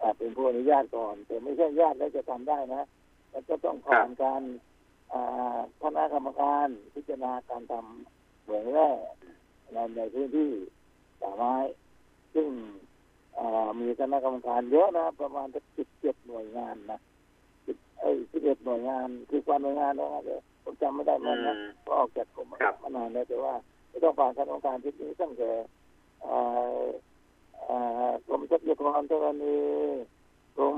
[0.00, 2.82] อ่าเป็นผู้อนุญาตก่อน แต่ไม่ใช่อนุญาตแล้วจะทำได้นะ
[3.30, 4.42] แล้วก็ต้องผ่านการ
[5.12, 8.90] อ่าคณะกรรมการพิจารณาการทำเหมืองแร่
[9.72, 10.50] ในในพื้นที่
[11.20, 11.87] ป่าไม้ซึ่งอ่า
[13.80, 16.98] มีคณะกรรมการเยอะนะประมาณสิบเจ็ดหน่วยงานนะ
[17.66, 23.54] สิบไอ้สิบเอ็ดหน่วยงานคือความหน่วยงานนะเดี๋ยวผมจำไม่ได้อืแม่นนะมก็ออกจากกรมครับมานานแล้วแต่ว่า
[23.88, 25.50] ไม่ต้องผ่านคณะกรรมการชุดนี้ตั้งแต่
[26.22, 26.34] เอ่
[26.76, 26.84] อ
[27.64, 27.76] เอ่
[28.08, 29.56] อกรมทรัพยากรธรณี
[30.56, 30.76] กรม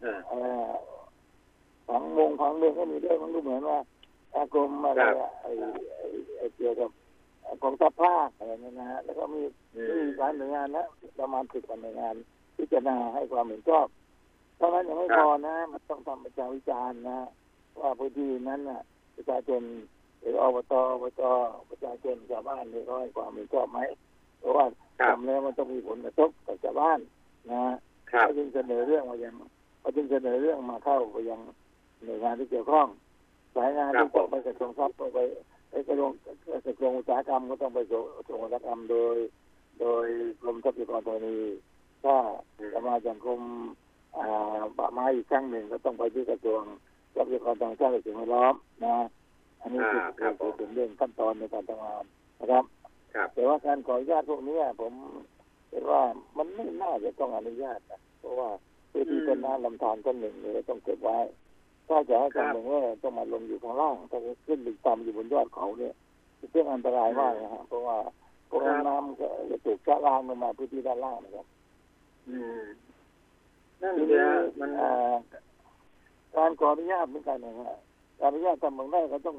[0.00, 0.70] เออเอ่อ
[1.88, 3.78] ผังวงผังเมืองก็มีด้วยมันดูเหมือนว่า
[4.32, 5.50] เอ่อกรมอะไรครับอะไอ้
[5.96, 6.06] ไอ้
[6.38, 6.90] ไอ้เกี่ยวกับ
[7.62, 9.42] กองทัพภาคอะไรเนี่ยนะฮะแล้วก็มี
[9.74, 10.84] อืมีมหลายหน่วยงานนะ
[11.20, 12.14] ประมาณสิบกว่าหน่วยงาน
[12.60, 13.86] พิจารณาให้ความเห็นชอบ
[14.56, 17.18] เท่านั้นยังไม่ครับพอนะมันต้องทำประชาวิจารณ์นะ
[17.80, 18.80] ว่าพื้นที่นั้นน่ะ
[19.16, 19.62] ประชาชน
[20.20, 21.22] หรืออบตอบต
[21.70, 23.80] ประชาชนชาวบ้านนี่เขาให้ความเห็นชอบไหม
[24.40, 24.64] เพราะว่า
[25.00, 26.98] ครับทำแล้วมันต้องมีผลกระทบกับชาวบ้าน
[27.50, 27.62] นะ
[28.10, 29.34] ครับเขาจึงเสนอเรื่องมายัง
[29.80, 31.40] เขาจึงเสนอเรื่องมาเข้าไปยัง
[32.04, 32.86] หน่วยงานที่เกี่ยวข้อง
[33.56, 35.18] สายงานครับที่ต้องผมไปกระทรวงทรัพย์ต้องไป
[35.70, 36.10] ไปกระทรวง
[36.66, 39.16] กระทรวงอุตสาหกรรมก็ต้องไปกระทรวงอุตสาหกรรมโดย
[39.80, 40.06] โดย
[40.42, 41.38] กรมทรัพยากรธรณี
[42.04, 42.16] ถ้า
[42.58, 43.42] อืมจะมาจากกรม
[44.16, 46.62] อ่าป่าไม้อีกครั้งหนึ่งก็ต้องไปที่กระทรวง
[47.14, 48.96] ทรัพยากรธรรมชาติและสิ่งแวดล้อมนะ
[49.60, 52.04] อันนี้คืออ่าครับผมคือเป็นเรื่องขั้นตอนในการทำงาน
[52.40, 52.64] นะครับ
[53.14, 54.92] ครับแต่ว่าการขออนุญาตพวกนี้ผม
[55.70, 56.02] คิดว่า
[56.38, 58.48] มันไม่น่าจะต้องอนุญาตนะเพราะว่า
[58.92, 61.18] พื้นที่ต้นน้ำลำธารต้นหนึ่งเนี่ยต้องเก็บไว้
[61.88, 65.94] ถ้าจะให้การเมืองว่าต้องมาลงอยู่ข้างล่างถ้าขึ้นไปต่ำอยู่บนยอดเขาเนี่ย
[66.36, 67.96] เป็นเรื่องอันตรายมากนะฮะเพราะว่า
[68.46, 71.59] เพราะว่าน้ำก็จะถูกชะล้างลงมาพื้นที่ด้านล่างนะครับอืม
[73.82, 74.26] นั่นทีเดีนี้ย
[74.60, 75.14] มันอ่า
[76.36, 77.78] การขออนุญาตเหมือนกันนะฮะ
[78.20, 79.36] การอนุญาตทำเมืองได้ก็ต้อง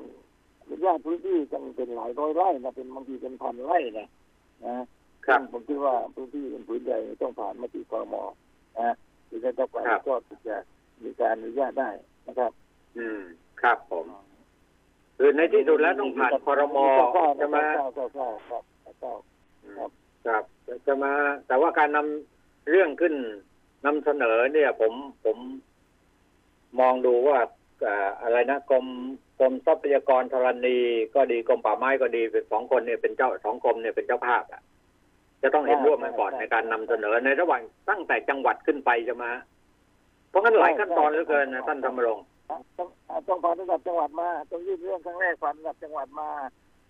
[0.62, 4.08] อนุญาตพื้นที่ต้องเป็นหลายร้อยไร่นะเป็นบางทีเป็นพันไร่นะ
[4.66, 4.74] นะ
[5.26, 8.16] ครับผมคิดว่าพื้นที่เป็นพื้นใหญ่ต้องผ่านมาที่กรม
[8.80, 8.94] นะ
[9.30, 10.14] ถึงจะต้องการครับก็
[10.48, 10.58] จะ
[11.04, 11.90] มีการอนุญาตได้
[12.28, 12.52] นะครับ
[12.98, 13.22] อืม
[13.62, 14.06] ครับผม
[15.18, 16.86] คือในที่สุดแล้วต้องผ่านคอรมอ
[17.42, 18.64] จะมาเก้าเก้าเก้าครับ
[19.02, 19.14] เก้า
[20.28, 20.44] ครับ
[20.88, 21.12] จะมา
[21.48, 23.14] แต่ว่าการนำ เรื่องขึ้น
[23.86, 24.94] นำเสนอเนี่ย ผม
[25.26, 25.38] ผม
[26.80, 27.38] มองดูว่า
[27.82, 28.86] เอ่ออะไรนะกรม
[29.40, 30.78] กรมทรัพยากรธรณี
[31.16, 34.62] ก็ดีกรมป่าไม้ก็ดีเป็นสองคนเนี่ยเป็นเจ้าสองกรมเนี่ยเป็นเจ้าภาพอะ
[35.42, 39.32] จะต้องเห็นร่วมกันก่อนในการนำเสนอในระหว่างตั้งแต่จังหวัดขึ้นไปจะมา
[40.30, 42.26] เพราะงั้นหลายขั้นตอนเหลือเกินนะท่านธรรมรงค์
[42.78, 42.88] ต้อง
[43.28, 46.30] ต้องผ่านระดับจังหวัดมาต้องยื่นเรื่องครั้งแรกผ่านระดับจังหวัดมา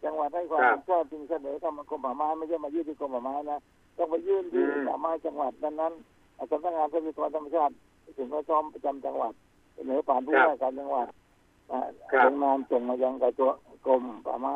[0.03, 3.59] จังหวัดให้ความครับเห็นชอบจึงเสนอเข้ามากรมป่าไม้ไม่ใช่มายื่นที่กรมป่าไม้นะ
[3.97, 7.73] ต้องไปยื่นที่อืมป่าไม้จังหวัดนั้นนั้นๆสำนักงานทรัพยากรธรรมชาติ
[8.17, 9.33] สิ่งแวดล้อมประจำจังหวัด
[9.75, 11.07] เสนอผ่านผู้ว่าการจังหวัด
[11.71, 11.79] อ่า
[12.11, 13.53] ครับลงนามส่งมายังกระทรวง
[13.85, 14.55] กรมป่าไม้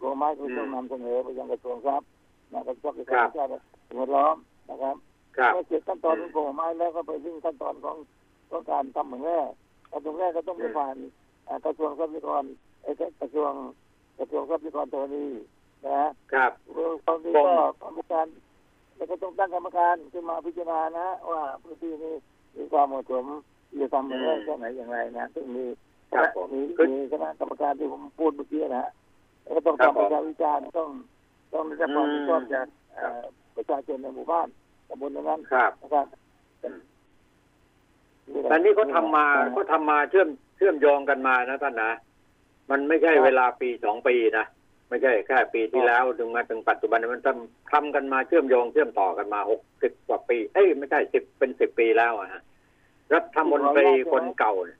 [0.00, 2.06] กรมไม้ก็ต้องอืมนำเสนอไปยังกระทรวงทรัพย์
[2.52, 4.34] นะกระทรวงครับธรรมชาติและสิ่งแวดล้อม
[4.70, 4.96] นะครับ
[5.36, 7.96] ครับเมื่อเสร็จขั้นตอนอืขอมงกรมป่าไม้แล้วก็ไปถึงขั้นตอนของ
[8.50, 9.38] ของการทำเหมืองแร่
[9.92, 10.96] กระทรวงแรกก็ต้องไปอืมผ่าน
[11.48, 12.44] อ่ากระทรวงทรัพยากร
[12.82, 13.52] เอ้ยกระทรวง
[14.18, 15.26] กระทรวงทรัพยากรธรณี
[15.84, 16.52] นะฮะครับ
[17.06, 17.42] ตอนนี้ก็
[17.82, 18.26] กรรมการ
[18.96, 22.14] แล้วก็ต้องตั้งกรรมการขึ้นมาพิจารณานะว่าพื้นที่นี้
[22.56, 23.24] มีความเหมาะสม
[23.68, 25.64] ที่จะทำเหมืองแร่แค่ไหนอย่างไรนะซึ่งมี
[26.12, 28.90] ครับผมมีคือมีคณะกรรมการที่ผมพูดเมื่อกี้นะฮะ
[29.42, 30.88] แล้วก็ต้องครับทำประชาวิจารณ์ต้อง
[31.54, 33.22] ต้องได้รับความเห็นชอบอืมจากเอ่อ
[33.56, 34.48] ประชาชนในหมู่บ้าน
[34.88, 36.06] ตำบลนั้นครับนะครับ
[38.48, 41.90] แต่นี่เขาทำมาเขาทำมาเชื่อมเชื่อมโยงกันมานะท่านนะ
[42.70, 44.46] มันไม่ใช่เวลาปีสองปีนะ
[44.88, 52.42] ไม่ใช่แค่ปีที่แล้วถึงมาถึงปัจจุบันมันทำทำกันมาเชื่อมโยงเชื่อมต่อกันมาหกสิบกว่าปี เอ้ยไม่ใช่สิบเป็นสิบปีแล้วอะฮะ
[53.14, 54.78] รัฐมนตรีคนเก่าเนี่ย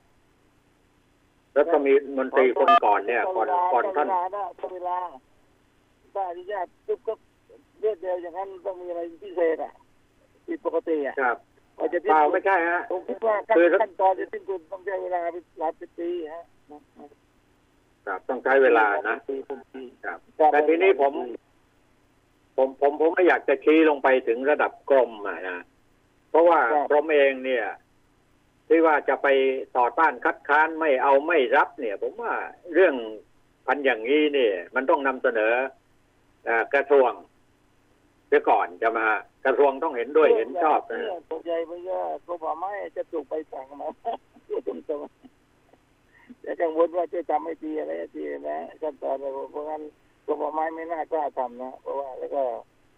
[1.57, 1.75] รัฐ
[2.17, 4.99] มนตรีคนก่อนเนี่ยก่อนก่อนท่านเวลานะต้องเวลา
[6.13, 7.13] ถ้าอนุญาตปุ๊บก็
[7.81, 9.73] เรียกเดียวอย่างนั้นต้องมีอะไรพิเศษอะ
[10.47, 11.37] ผิดปกติอะครับ
[11.77, 16.43] กว่าจะเปล่าไม่ใช่ฮะผมคิดว่าขั้นคือขั้นตอนจะสิ้นสุดต้องใช้เวลาเป็นหลายสิบปีฮะ
[18.07, 20.19] ครับต้องใช้เวลานะปีเป็นปีครับ
[20.51, 21.13] แต่ทีนี้ผม
[22.57, 25.59] ผมผมผมไม่อยากจะชี้ลงไปถึงระดับกรมอะนะ
[26.29, 27.65] เพราะว่ากรมเองเนี่ย
[28.67, 29.27] ที่ว่าจะไป
[29.77, 32.33] ต่อต้านคัดค้านไม่เอาไม่รับเนี่ย ผมว่า
[32.73, 32.95] เรื่อง
[33.67, 35.53] พันอย่างนี้เนี่ย มันต้องนำเสนอ
[36.45, 37.11] เอ่อกระทรวง
[38.27, 39.07] เสียก่อนจะมา
[39.45, 44.11] กระทรวงต้องเห็นด้วยเห็นชอบนะเนี่ยตัวใหญ่ไปเยอะกรมป่าไม้จะถูกไปสั่งมาพู
[44.59, 44.99] ดตรง
[46.47, 49.81] ๆแต่กังวลว่าจะทำไม่ดีอะไรทีนะขั้นตอนเนี่ยเพราะงั้น
[50.25, 52.43] กรมป่าไม้ไม่น่ากล้าทำนะเพราะว่าแล้วก็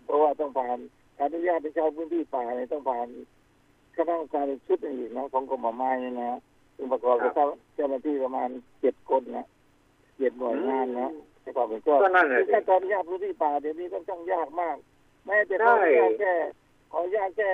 [0.06, 0.78] เพราะว่าต้องผ่าน
[1.18, 3.08] การอนุญาตให้ใช้พื้นที่ป่าเนี่ยต้องผ่าน
[3.96, 6.30] คณะกรรมการชุดหนึ่งนะของกรมป่าไม้นี่นะ
[6.76, 7.34] ซึ่งประกอบด้วย
[7.76, 8.50] เจ้าหน้าที่ประมาณ
[8.82, 9.46] เจ็ดคนนะ
[10.18, 11.10] เจ็ดหน่วยงานนะ
[11.42, 14.78] ให้ความเห็นชอบก็นั่นแหละสิขั้นตอนอนุญาตพื้นที่ป่าเดี๋ยวนี้ต้องต้องยากมาก
[15.26, 16.34] แม้จะขออนุญาตแค่
[16.92, 17.52] ขออนุญาตแค่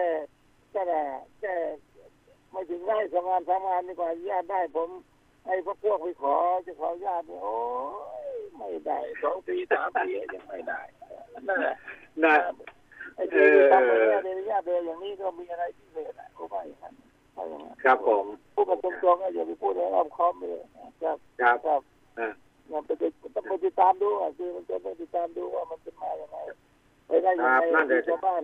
[0.71, 0.81] แค่
[1.39, 1.53] แค่
[2.51, 4.89] ไม่ถึงได้สองงานสามงานดีกว่าอนุญาตได้ผม
[5.45, 7.55] ให้พวกพวกไปขอจะขออนุญาตเนี่ยโอ้
[8.25, 8.27] ย
[8.57, 10.81] ไม่ได้สองปีสามปียังไม่ได้
[11.47, 11.75] นั่นแหละ
[12.23, 12.33] นะ
[13.15, 16.93] ไอ้ที่ทำไม่ได้อนุญาตเลยอย่างนี้ก็มีอะไรพิเศษอะก็ไม่อย่างนั้น
[17.33, 20.55] ไม่อย่างนั้นครับผมพูดกันตรงๆก็อย่าไปพูดให้รอบคอบเลย
[21.01, 21.81] ครับครับครับ
[22.19, 22.29] อ่า
[22.71, 26.37] มันไปติดต้องไปติดตามดูอะคือมันจะไปติดตามดูว่ามันเป็นมาอย่างไร
[27.07, 28.43] ไปได้ยังครับไงนั่นเลยชาวบ้าน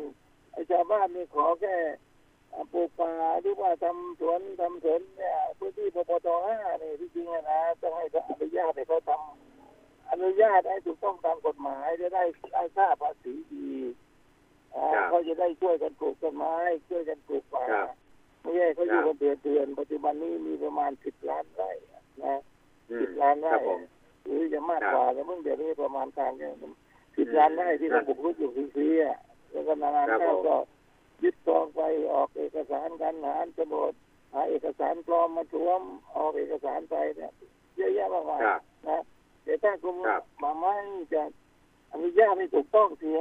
[0.53, 1.95] ไอ้ชาวบ้านนี่ขอแค่อ่า
[2.73, 3.11] ปลูกป่า
[3.41, 12.23] หรือว่าทำสวนทำสวนเนี่ยพื้นที่ปปทห้าเนี่ยที่จริงอะนะต้องให้เขาอนุญาตให้เขาทำอนุญาตให้ถูกต้องตามกฎหมายจะได้
[12.53, 13.71] ได้ค่าภาษีดี
[14.75, 16.55] อ่าครับเขาจะได้ช่วยกันปลูกต้นไม้
[16.89, 17.87] ช่วยกันปลูกป่าครับ
[18.41, 21.71] ไม่ใช่เขาอยู่ครักับนเตือนเตือนปัจจุบันนี้มีประมาณสิบล้านไร่
[22.25, 22.35] นะ
[22.91, 23.79] อืสิมบล้านคไร่รับผม
[24.23, 26.53] หรือจะมากครับกว่าแล้วมึงเดี๋ยวนี้ประมาณการเนี่ย
[27.17, 29.17] สิบล้านไร่ที่ครัเราบบุกรุกอยู่ฟรีๆอะ
[29.51, 30.55] แล้วก็นานครับๆเข้าผมก็
[31.23, 31.81] ยึดกองไป
[32.13, 33.93] ออกเอกสารกันหารโฉนด
[34.33, 35.81] หาเอกสารปลอมมาทวม
[36.15, 37.31] ออกเอกสารไปเนี่ย
[37.75, 39.01] เยอะแยะมากมายครับนะ
[39.43, 40.73] แต่ถ้ากรมครับป่าไม้
[41.13, 41.21] จะ
[41.93, 43.19] อนุญาตให้ถูกต้องเสีย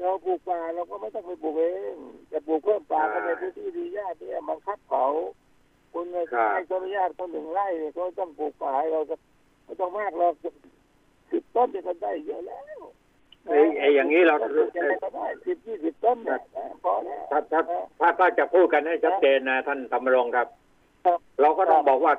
[0.00, 1.96] เราปลูกป่าเราก็ไม่ต้องไปปลูกเอง
[2.32, 5.04] จะปลูกเพิ่มป่าก็ในใช่พื้นที่ดีญาติเนี่ยบังคับเขา
[5.92, 9.16] คุณให้ครับให้อนุญาตคนหนึ่งไร่เนี่ยเขาต้องปลูกป่าให้เราจะ
[9.64, 10.34] ไม่ต้องมากหรอก
[11.30, 12.80] สิบต้นเนี่ยก็ได้เยอะแล้ว
[13.48, 17.60] ไอ้ไอ้อย่างนี้เราปลูกอะไรก็ได้สิบยี่สิบต้นเนี่ยนะพอแล้วถ้าถ้า
[18.00, 20.48] ถ้าถ้าจะพูดกันให้ชัดเจนนะท่านธรรมรงค์ครับ
[21.04, 22.14] ครับ เราก็ต้องครับบอกว่า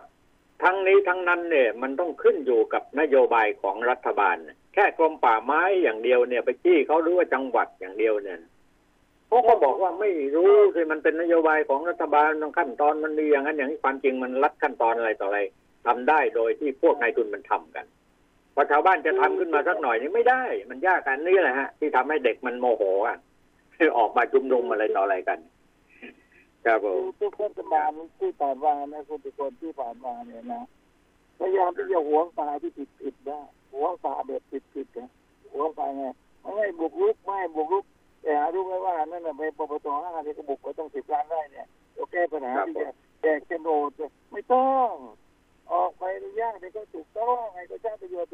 [0.64, 8.40] ทั้งนี้ทั้งนั้นเนี่ย มันต้องขึ้นอยู่กับนโยบายของรัฐบาลนะแค่กรมป่าไม้อย่างเดียวเนี่ย ไปจี้เขารู้ว่าจังหวัดอย่างเดียวเนี่ย
[9.28, 15.40] เขาก็บอกว่าไม่รู้คือมันเป็นนโยบายของรัฐบาลต้องขั้นตอนมันมีอย่างนั้นอย่างนี้ความจริงมันรัดขั้นตอนอะไรต่ออะไร
[15.86, 17.86] ทำได้โดยที่พวกนายทุนมันทำกัน
[18.56, 23.18] พอชาวบ้านจะทำขึ้นมาสักหน่อยนี่ไม่ได้ มันยากกันนี่แหละฮะ ที่ทำให้เด็กมันโมโหอะ
[23.98, 25.40] ออกมาชุมนุมอะไรต่ออะไรกัน
[26.66, 27.90] ครับผคือมทุกเทศบาล
[28.20, 30.64] ที่ผ่านมานะคุณทุกคนที่ผ่านมาเนี่ยนะ
[31.40, 33.42] พยายามที่จะหวงป่าที่ผิดผิดๆได้
[33.74, 35.10] หวงป่าแบบผิดผิดๆนะ
[35.54, 36.04] หวงป่าไง
[36.42, 37.86] ไม่ให้บุกรุกไม่ให้บุกรุก
[38.22, 42.90] แต่หารู้ไหมว่านั่นน่ะไปปปตห้าที่ก็บุกไปต้องสิบล้านได้เนี่ยเราแก้ปัญหาครับที่จะ
[43.22, 44.90] แจกโฉนดเนี่ยไม่ต้อง
[45.74, 48.25] ออกไปอนุญาตเนี่ยก็ถูกต้องให้ก็สร้างประโยช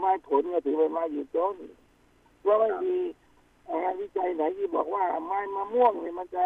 [0.00, 1.56] ไม้ผลก็ถือเป็นไม้ยืนต้น
[2.40, 2.94] เพราะไม่มี
[3.82, 6.44] งานวิจัยไหนที่บอกว่าไม้มะม่วงเนี่ยมันจะ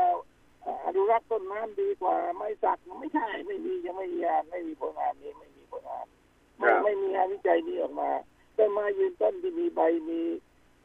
[0.62, 6.06] เอ่ออนุรักษ์ต้นน้ำดีกว่าไม้สักไม่ใช่ไม่มียังไม่มีงานไม่มีผลงานนี้ไม่มีผลงาน
[6.58, 8.10] ไม่ครับไม่มีงานวิจัยนี้ออกมา
[8.58, 10.20] ต้นไม้ยืนต้นที่มีใบมี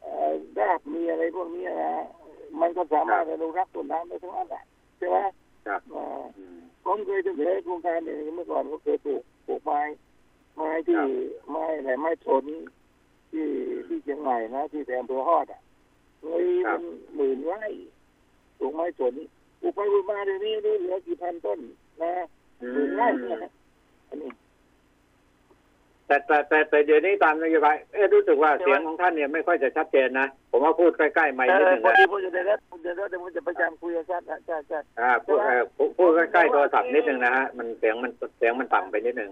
[0.02, 1.94] เอ่อรากมีอะไรพวกนี้นะ
[2.60, 4.64] มันก็สามารถอนุรักษ์ต้นน้ำได้ทั้งนั้นแหละ
[4.98, 5.16] ใช่ไหม
[5.66, 6.06] ครับอ่า
[6.38, 9.80] อืมผมเคยเสนอโครงการหนึ่งเมื่อก่อนก็เคยปลูกปลูกไม้
[10.60, 11.08] ไม้ที่ครับ
[11.50, 12.44] ไม้อะไรไม้ชน
[13.30, 13.46] ที่
[13.86, 15.60] ที่เชียงใหม่นะที่แถมเภอฮอดอะ
[16.22, 16.82] เลยเป็น
[17.16, 17.64] หมื่นไร่
[18.58, 19.12] ปลูกไม้ชน
[19.60, 21.58] ปลูกไปปลูกมาเดี๋ยวนี้เหลือกี่พันต้น
[22.02, 22.12] นะ
[22.60, 23.50] อืหมื่นไร่มนะ
[24.08, 24.30] อันนี้
[26.06, 39.30] แต่แต่แต่แต่เดี๋ยวนี้ตามนโยบายเอ๊ะรู้สึกว่าเสียงของท่านเนี่ยไม่ค่อยจะชัดเจนนะ ผมว่าพูดใกล้ๆไมค์นิดหนึ่งพอนะดีผมจะได้รับผมจะได้เดี๋ยวผมจะประจำคุยกับท่านนะใช่ใช่อ่าพูดเอ่อพูดพูดใกล้ๆโทรศัพท์นิดหนึ่งนะฮะมันเสียงมันเสียงมันต่ำไปนิดหนึ่ง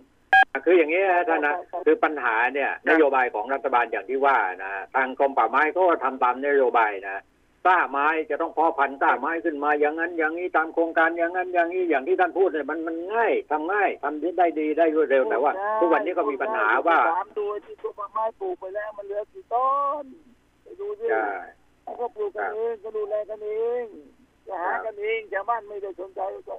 [0.65, 7.23] คืออย่างนี้นะท่านนะคือปัญหาเนี่ยนโยบายของรัฐบาลอย่างที่ว่านะทางกรมป่าไม้ก็ทำตามนโยบายนะ
[7.67, 19.71] กล้าไม้จะต้องเพาะพันธุ์กล้าไม้ขึ้นมาอย่างนั้น อย่างนี้ตามโครงการอย่างนั้น อย่างนี้อย่างที่ท่านพูดเนี่ยมันมันง่ายทำง่ายทำได้ดีได้รวดเร็วแต่ว่า ทุกวันนี้ก็มีปัญหาว่าสามตัวที่ต้นไม้ปลูกไปแล้วมันเหลือกี่ต้
[20.03, 20.05] น
[20.63, 21.29] ไปดูดิใช่
[21.83, 23.51] เขาก็ปลูกกันเองก็ดูแลกันเอ
[23.83, 23.85] ง
[24.47, 26.57] จะหากันเองชาวบ้านไม่ได้สนใจก็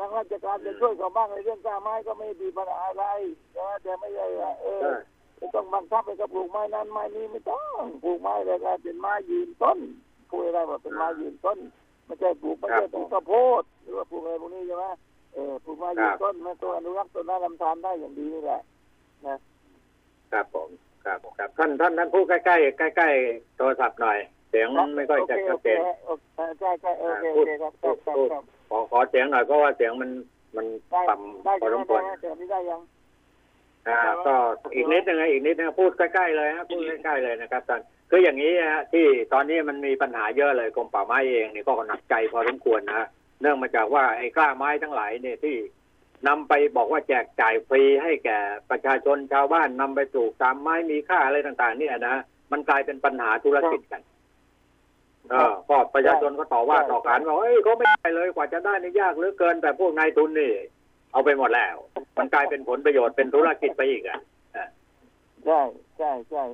[0.00, 3.04] ทางราชการจะช่วยเขาบ้างในเรื่องกล้าไม้ก็ไม่มีปัญหาอะไร
[3.52, 4.92] แต่ว่าแต่ไม่ใช่ว่าเออใช่
[5.40, 9.78] จะต้องบังคับให้เขาปลูกไม้นั้นไม้นี้ไม่ต้องปลูกไม้อะไรก็เป็นไม้ยืนต้น
[10.30, 11.58] พูดอะไรว่าเป็นไม้ยืนต้น
[12.06, 14.84] ไม่ใช่ปลูกไม่ใช่ปลูกข้าวโพดหรือว่าปลูกอะไรพวกนี้ใช่ไหม
[15.34, 18.60] เออปลูกไม้ยืนต้นมันต้องอนุรักษ์ต้นน้ำลำธารได้อย่างดีนี่แหละ
[20.32, 20.68] ครับผม
[21.04, 24.18] ครับครับท่านท่านท่านพูดใกล้ๆใกล้ๆโทรศัพท์หน่อย
[24.50, 30.10] เสียงไม่ค่อยจะชัดเจนโอเคใช่ใช่โอเคโอเคครับครับครับครับ ขอขอเสียงหน่อยเพราะว่าเสียงมัน
[30.56, 31.14] มันได้ต่
[31.44, 32.80] ได้ำพอสใช่มไหมควรได้แต่ไม่ได้ยัง
[33.88, 34.34] อ่าก็
[34.74, 43.06] อีกนิดนึงนะอีกนิดนึงพูดใกล้ๆเลยฮะพูดใกล้ๆเลยนะครับท่านคืออย่างนี้ฮะที่ตอนนี้มันมีปัญหาเยอะเลยกรมป่าไม้เองนี่ก็หนักใจพอสมควรนะฮะ
[43.40, 45.56] เนื่องมาจากว่าไอ้กล้าไม้ทั้งหลายเนี่ยที่
[46.28, 48.38] นำไปบอกว่าแจกจ่ายฟรีให้แก่
[48.70, 52.16] ประชาชนชาวบ้านนำไปปลูกตามไม้มีค่าอะไรต่าง ๆ เนี่ยนะ
[52.52, 54.19] มันกลายเป็นปัญหาธุรกิจกันเออ
[55.32, 60.52] ก็ประชาชนก็ต่อว่าต่อขานว่าเฮ้ยเขาไม่ได้เลยกว่าจะได้นี่ยากเหลือเกิน แต่พวกนายทุนนี่
[61.12, 61.76] เอาไปหมดแล้ว
[62.18, 64.20] มันกลายเป็นผลประโยชน์เป็นธุรกิจไปอีกอะ
[65.44, 65.60] ใช่
[65.98, 66.44] ใช่ใช่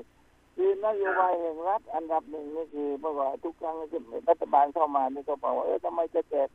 [0.57, 6.49] คือนโยบายแห่งรัฐอันดับหนึ่งนี่คือเมื่อว่าทุกครั้งที่รัฐบาลเข้ามานี่ก็บอกว่าเออทำไมจะแจก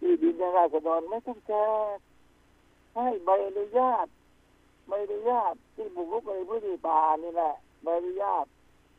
[0.00, 1.52] ที่ดินให้ราษฎรไม่ต้องแจ
[1.96, 1.98] ก
[2.96, 4.06] ให้ใบอนุญาต
[4.88, 8.46] ใบอนุญาตที่บุกรุกในพื้นที่ป่านี่แหละใบอนุญาต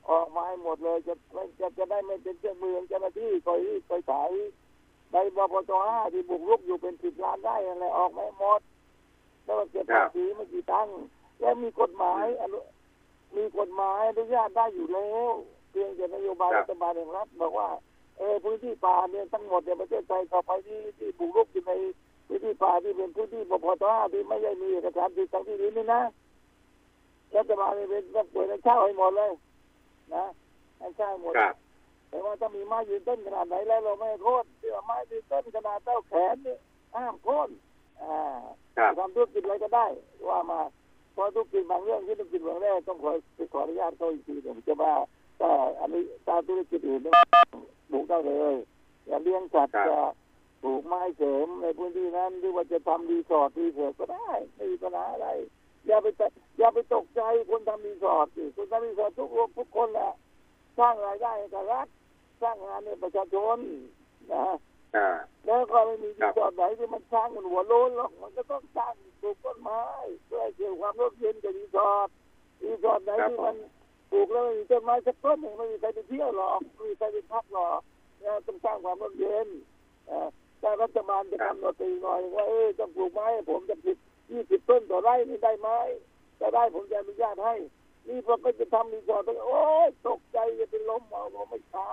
[0.10, 1.14] ออกมาให้หมดเลยจะ
[1.60, 4.32] จะจะได้ไม่เป็นเจ้ามือเจ้าหน้าที่คอยคอยถ่าย
[5.12, 8.62] ใบบปจห้าที่บุกรุกอยู่เป็นสิบล้านได้อะไรออกไม่หมด
[9.43, 10.95] แล้วเก็บภาษีไม่กี่ตังค์
[11.39, 12.60] แล้วมีกฎหมายอนุ
[13.36, 15.32] มีกฎหมายอนุญาตได้อยู่แล้ว
[15.70, 17.70] เพียงแต่นโยบายรัฐบาลแห่งรัฐบอกว่า
[18.18, 21.74] เออพื้นที่ป่าเนี่ยทั้งหมดเนี่ยประเทศไทยต่อไปที่ที่บุกรุกอยู่ใน
[22.28, 26.01] พื้นที่ป่าที่เป็นพื้นที่ปพทที่ไม่ได้มีเอกสารสิทธิ์ทางที่ดินนี่นะ
[27.36, 29.32] รัฐบาลเนี่ยเป็นต้องเปิดให้เช่าให้หมดเลย
[30.16, 30.26] นะ
[30.80, 31.53] ให้เช่าให้หมดครับ
[32.10, 36.55] แต่ว่าถ้ามีไม้ยืนต้นขนาดไหนแล้วเราไม่ให้โค่นที่ว่าไม้ยืนต้นขนาดเท่าแขนนี่
[36.95, 37.49] ห้ามโค่น
[38.01, 38.18] อ่า
[38.78, 39.88] ครับทำธุรกิจอะไรก็ได้
[40.30, 40.62] ว่ามา
[41.14, 44.93] เพราะธุรกิจบางเรื่องที่ธุรกิจบางแรกต้องขอไปขออนุญาตเขาอีกทีหนึ่งจะว่า
[45.39, 47.16] แต่อันนี้ตามธุรกิจอื่นเนี่ย
[47.91, 48.55] ปลูกได้เลย
[49.08, 50.01] อย่าเลี้ยงสัตว์ครับจะ
[50.64, 55.28] ปลูกไม้เสริมในพื้นที่นั้นหรือว่าจะทำรีสอร์ทรีสอร์ทก็ได้ไม่มีปัญหาอะไร
[55.88, 56.22] อย่าไปต
[56.58, 60.12] อย่าไปตกใจคนทำรีสอร์ทสิคนทำรีสอร์ททุกคนทุกคนแหละ
[60.80, 61.88] สร้างรายได้ให้กับรัฐ
[62.42, 63.58] สร้างงานให้ประชาชน
[64.34, 64.46] นะ
[64.96, 65.08] อ่า
[65.46, 69.84] แล้วก็ไม่มีครับรีสอร์ทไหนที่มันสร้างมันหัวโล้นหรอกมันก็ต้องสร้างปลูกต้นไม้
[70.26, 72.10] เพื่อให้เกิดความร่มเย็นกับรีสอร์ท
[72.64, 73.56] รีสอร์ทไหนที่มัน
[74.12, 77.80] ปลูกแล้วไม่มีต้นไม้สักต้นหนึ่งไม่มีใครไปเที่ยวหรอกไม่มีใครไปพักหรอก
[78.20, 79.48] เนี่ยต้องสร้างความร่มเย็น
[80.08, 80.28] เอ่อ
[80.60, 83.98] แต่รัฐบาลจะกำหนดตีหน่อยว่าเออต้องปลูกไม้ให้ผมจะสิบ
[84.32, 85.70] ยี่สิบต้นต่อไร่นี่ได้ไหม
[86.40, 87.56] ถ้าได้ผมจะอนุญาตให้
[88.08, 91.92] นี่พอก็จะทำรีสอร์ทไปโอ้ยตกใจจะเป็นลมเอาบอกไม่ใช่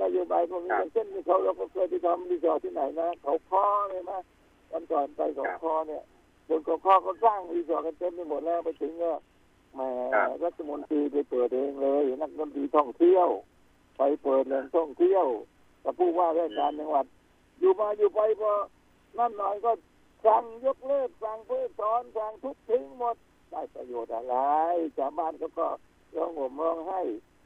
[0.00, 4.20] นโยบายพวกนี้อย่างเช่นเขาเราก็เคยไปทำรีสอร์ทที่ไหนนะ เขาค้อเลยนะ
[4.72, 6.02] วันก่อนไปเขาค้อเนี่ย
[6.48, 9.12] คนเขาค้อเขาสร้างรีสอร์ทกันเต็มไปหมดแล้วไปถึงก็
[9.74, 9.80] แหม
[10.44, 13.28] รัฐมนตรีไปเปิดเองเลยรัฐมนตรีท่องเที่ยว
[13.96, 15.26] ไปเปิดแหล่งท่องเที่ยว
[15.84, 17.06] กับผู้ว่าราชการจังหวัด
[17.58, 18.52] อยู่มาอยู่ไปพอ
[19.18, 19.70] นั่นหน่อยก็
[20.26, 23.16] สั่งยกเลิกสั่งเพิกถอนสั่งทุบทิ้งหมด
[23.50, 24.36] ได้ประโยชน์อะไร
[24.96, 25.68] ชาวบ้านเขาก็
[26.16, 27.00] ร้องห่มร้องไห้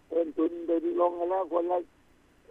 [0.09, 0.70] เพิ่มทุนไป
[1.01, 1.79] ลงกันแล้วคนละ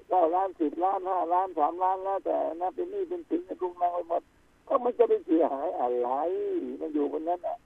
[0.10, 4.24] เก้าล้านสิบล้านห้าล้านสามล้านแล้วแต่นะเป็นหนี้เป็นสินในกรุงนางไปหมด
[4.68, 6.10] ก็มันจะไปเสียหายอะไร
[6.80, 7.58] มันอยู่บนนั้นอะ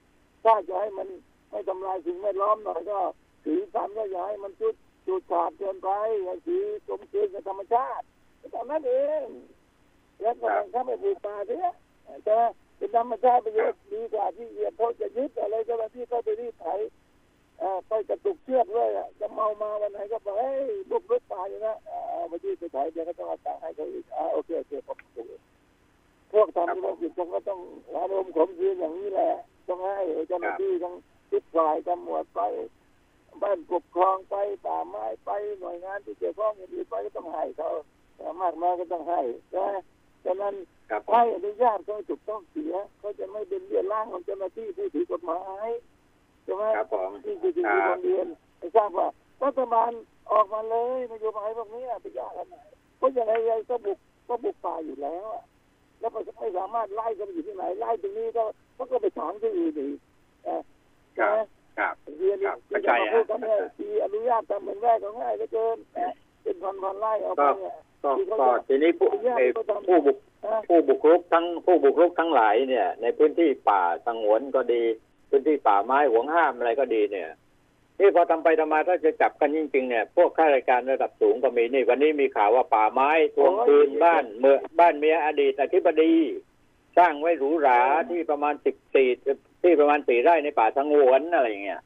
[0.44, 1.08] ถ้าจะให้มัน
[1.50, 2.98] ไม่ทำลายสิ่งแวดล้อมหน่อยก็
[3.44, 4.74] สีสันก็อย่าให้มันจุด
[5.06, 5.88] จุดขาดเกินไป
[6.26, 6.56] ให้สี
[6.88, 8.04] สมเกินกับธรรมชาติ
[8.54, 8.94] ตอนนั้นเอ
[9.24, 9.26] ง
[10.20, 11.64] แล้วก็บังคับให้ปลูกป่าเสีย
[12.24, 12.38] แต่
[12.76, 16.66] เป็นธรรมชาติไปเยอะดีกว่าที่เหยียบเขาจะยึดอะไรก็แล้วที่เขาไปรีดไถ
[17.62, 25.28] อ่อไปกระตุกเชือกเลยอะจะเมามาวันไหนก็บอกเฮ้ยบุกรุกป่าอยู่นะอ่ามายืดไปไถเดี๋ยวก็ต้องเอาตังค์ให้เขาอีกอ่าโอเคโอเคผมถูก
[26.32, 27.60] พวกทำธุรกิจผมก็ต้อง
[27.96, 29.30] อารมณ์ขมคืนอย่างนี้แหละ
[29.68, 29.98] ต้องให้
[30.28, 30.94] เจ้าหน้าที่ต้อง
[31.30, 32.40] ทุกฝ่ายตำรวจไป
[33.42, 34.36] บ้านปกครองไป
[34.66, 35.30] ป่าไม้ไป
[35.60, 37.68] หน่วยงานที่เกี่ยวข้องอย่างอื่นไปก็ต้องให้เขา
[38.42, 39.20] มากน้อยก็ต้องให้
[39.56, 39.66] นะ
[40.28, 40.54] ฉะนั้น
[40.90, 45.68] ครับให้อนุญาตก็ถูกต้องเสียเขาจะไม่เป็นเบี้ยล่างของเจ้าหน้าที่ผู้ถือกฎหมาย
[46.44, 48.26] ใช่ไหมครับผมที่คือสิ่งคที่รัโรบงเรียน
[48.58, 49.08] ไม่ทราบว่า
[49.44, 49.90] รัฐบาล
[50.32, 52.56] ออกมาเลยนโยบายพวกนี้ไปยากกันไหน
[52.98, 53.98] เพราะยังไงยังไงก็บุก
[54.28, 55.44] ก็บุกป่าอยู่แล้วอะ
[56.00, 58.44] แล้วก็ไม่สามารถไล่กันอยู่ที่ไหนไล่ตรงนี้ก็
[58.76, 59.98] ก็ก็ไปถางที่อื่นอีก
[60.44, 60.62] เอ่อ
[61.18, 61.38] ครัใช่บไหม
[61.78, 66.12] ครับเรียนครับที่เข้าจะใจมาพูดกันฮะเนี่ยที่อนุญาตทำเหมือนแรกก็ง่ายเหลือเกินนะ
[66.42, 69.44] เป็นพันพันๆไร่เอาไปเนี่ย ก็ก็ทีนี้ผู้ไอ้
[69.88, 74.82] ผู้บุกนะผู้บุกรุกทั้งผู้บุกรุกทั้งหลายเนี่ย ในพื้นที่ป่าสงวนก็ดี
[75.28, 77.28] พื้นที่ป่าไม้ห่วงห้ามอะไรก็ดีเนี่ย
[78.00, 86.14] นี่พอทำไปทำมาถ้าจะจับกันจริงๆเนี่ย พวกข้าราชการระดับสูงก็มีนี่ วันนี้มีข่าวว่าป่าไม้ทวงคืนบ้านเมื่อบ้านเมียอดีตอธิบดี
[86.98, 87.80] สร้างไว้หรูหรา
[88.10, 89.08] ที่ประมาณสิบสี่
[89.62, 91.80] ที่ประมาณสี่ไร่ในป่าสงวนอะไรอย่างเงี้ย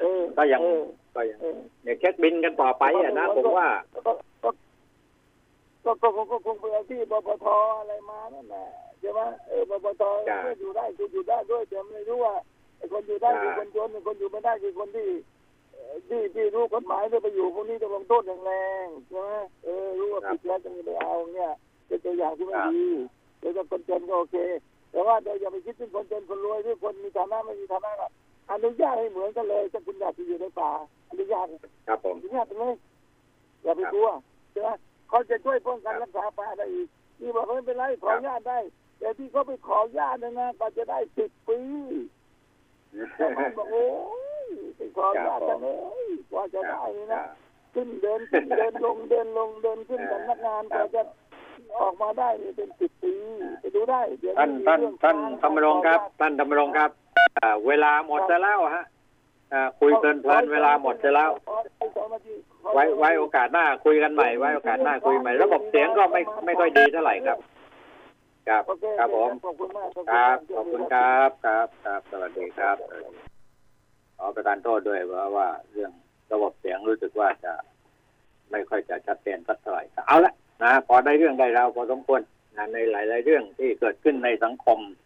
[0.00, 0.82] เออก็ยังเออ
[1.14, 3.68] ก็ยังเออเนี่ยเช็คบินกันต่อไปอะนะผมว่า
[5.86, 7.46] ก็ก็ก็ก็คงก็คงเป็นที่บปท
[7.80, 8.66] อะไรมานั่นแหละ
[9.00, 12.34] ใช่ไหมเออบปทจ้ะก็อยู่ได้คุณอยู่ได้ด้วยแต่ไม่รู้ว่า
[12.76, 15.08] ไอ้คนอยู่ได้คือจ้ะคนจนไอ้คนอยู่ไม่ได้คือคนที่
[15.72, 18.52] เอ่อที่ที่รู้กฎหมายเนี่ยไปอยู่พวกนี้จะลงโทษแร
[18.84, 19.32] งๆใช่ไหม
[19.64, 21.50] เออรู้ว่าผิดแล้วจะไม่ไปเอาเนี่ย
[21.86, 22.86] เป็นตัวอย่างที่ไม่ดี
[23.40, 24.36] เดี๋ยวจะคนจนก็โอเค
[24.90, 28.10] แต่ว่าเดี๋ยวอย่าไปคิดถึงคนจนคนรวยหรือคนมีฐานะไม่มีฐานะอะ
[28.50, 30.70] อนุญาตให้เหมือนกันเลยถ้าคุณอยากจะอยู่ในป่า
[31.10, 31.46] อนุญาต
[31.88, 32.74] ครับผมอนุญาตไปเลย
[33.62, 34.08] อย่าไปกลัว
[34.52, 34.68] ใช่ไหม
[35.08, 36.88] เขาจะช่วยป้องกันรักษาป่าได้อีก
[37.20, 38.58] นี่บอกว่าไม่เป็นไรขออนุญาตได้
[38.98, 41.60] แต่ที่เขาไปขออนุญาตเนยนะก็จะได้สิบปี
[43.18, 43.86] บางคนบอกโอ้
[44.46, 45.66] ยไปขออนุญาตกันเล
[46.04, 47.22] ยกว่าจะได้นี่นะ
[47.74, 51.02] ขึ้นเดินขึ้นเดินลงเดินลงเดินขึ้นเออสำนักงานครักว่าบจะ
[51.80, 53.14] ออกมาได้นี่เป็นสิบปี
[53.60, 56.90] ไปดูได้เดี๋ยวท่านมีท่านเรื่องท่านทางธรรมรงค์ครับ ท่านธรรมรงค์ครับ
[57.38, 58.84] อ่าเวลาหมดจะแล้วฮะ
[59.52, 61.30] อ่าคุยเพลินๆเวลาหมดจะแล้ว
[62.66, 67.38] ขอให้สองนาทีขอไว้ไว้โอกาสหน้าคุยกันใหม่ไว้โอกาสหน้าคุยใหม่ ระบบเสียงก็ไม่ไม่ค่อยดีเท่าไหร่ครับ
[68.48, 72.76] ครับโอเคครับผมขอบคุณมากครับขอบคุณครับครับครับสวัสดีครับ
[74.18, 75.92] ขอประทานโทษด้วยเพราะว่าเรื่อง
[76.32, 77.52] ระบบเสียงรู้สึกว่าจะ
[78.50, 80.32] ไม่ค่อยจะชัดเจนสักเท่าไหร่เอาละ
[80.64, 82.20] นะพอได้เรื่องได้ราวพอสมควร
[82.56, 85.05] นะในหลาย ๆ เรื่องที่เกิดขึ้นในสังคมแต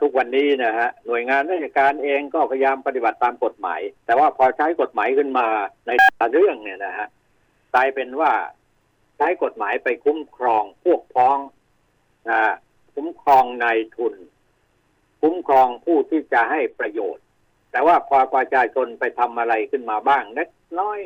[0.00, 5.46] ทุกวันนี้นะฮะหน่วยงานราชการเองก็พยายามปฏิบัติตามกฎหมาย แต่ว่าพอใช้กฎหมายขึ้นมา
[5.86, 7.08] ในแต่ละเรื่องเนี่ยนะฮะ
[7.74, 8.32] กลายเป็นว่า
[9.16, 11.38] ใช้กฎหมายไปคุ้มครองพวกพ้อง
[12.30, 12.40] นะ
[12.94, 14.14] คุ้มครองนายทุน
[15.20, 17.24] คุ้มครองผู้ที่จะให้ประโยชน์
[17.72, 21.00] แต่ว่าพอประชาชนไปทำอะไรขึ้นมาบ้างเล็กน้อย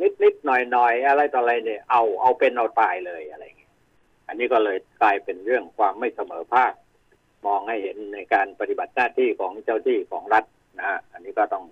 [0.00, 3.72] นิดนิดหน่อยหน่อยอะไรต่ออะไรเนี่ย เอาเอาเป็นเอาตายเลยอะไรอย่างเงี้ย
[4.28, 6.72] อันนี้ก็เลยกลายเป็นเรื่องความไม่เสมอภาค
[7.46, 10.44] มองให้เห็นในการปฏิบัติหน้าที่ของเจ้าที่ของรัฐ
[10.78, 11.64] นะฮะอันนี้ก็ต้อง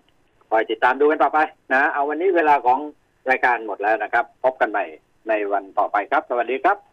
[0.51, 1.39] คอยติดตามดูกันต่อไป
[1.73, 2.79] นะ เอาวันนี้เวลาของ
[3.31, 4.85] รายการหมดแล้วนะครับ พบกันใหม่
[5.29, 6.92] ในวันต่อไปครับ สวัสดีครับ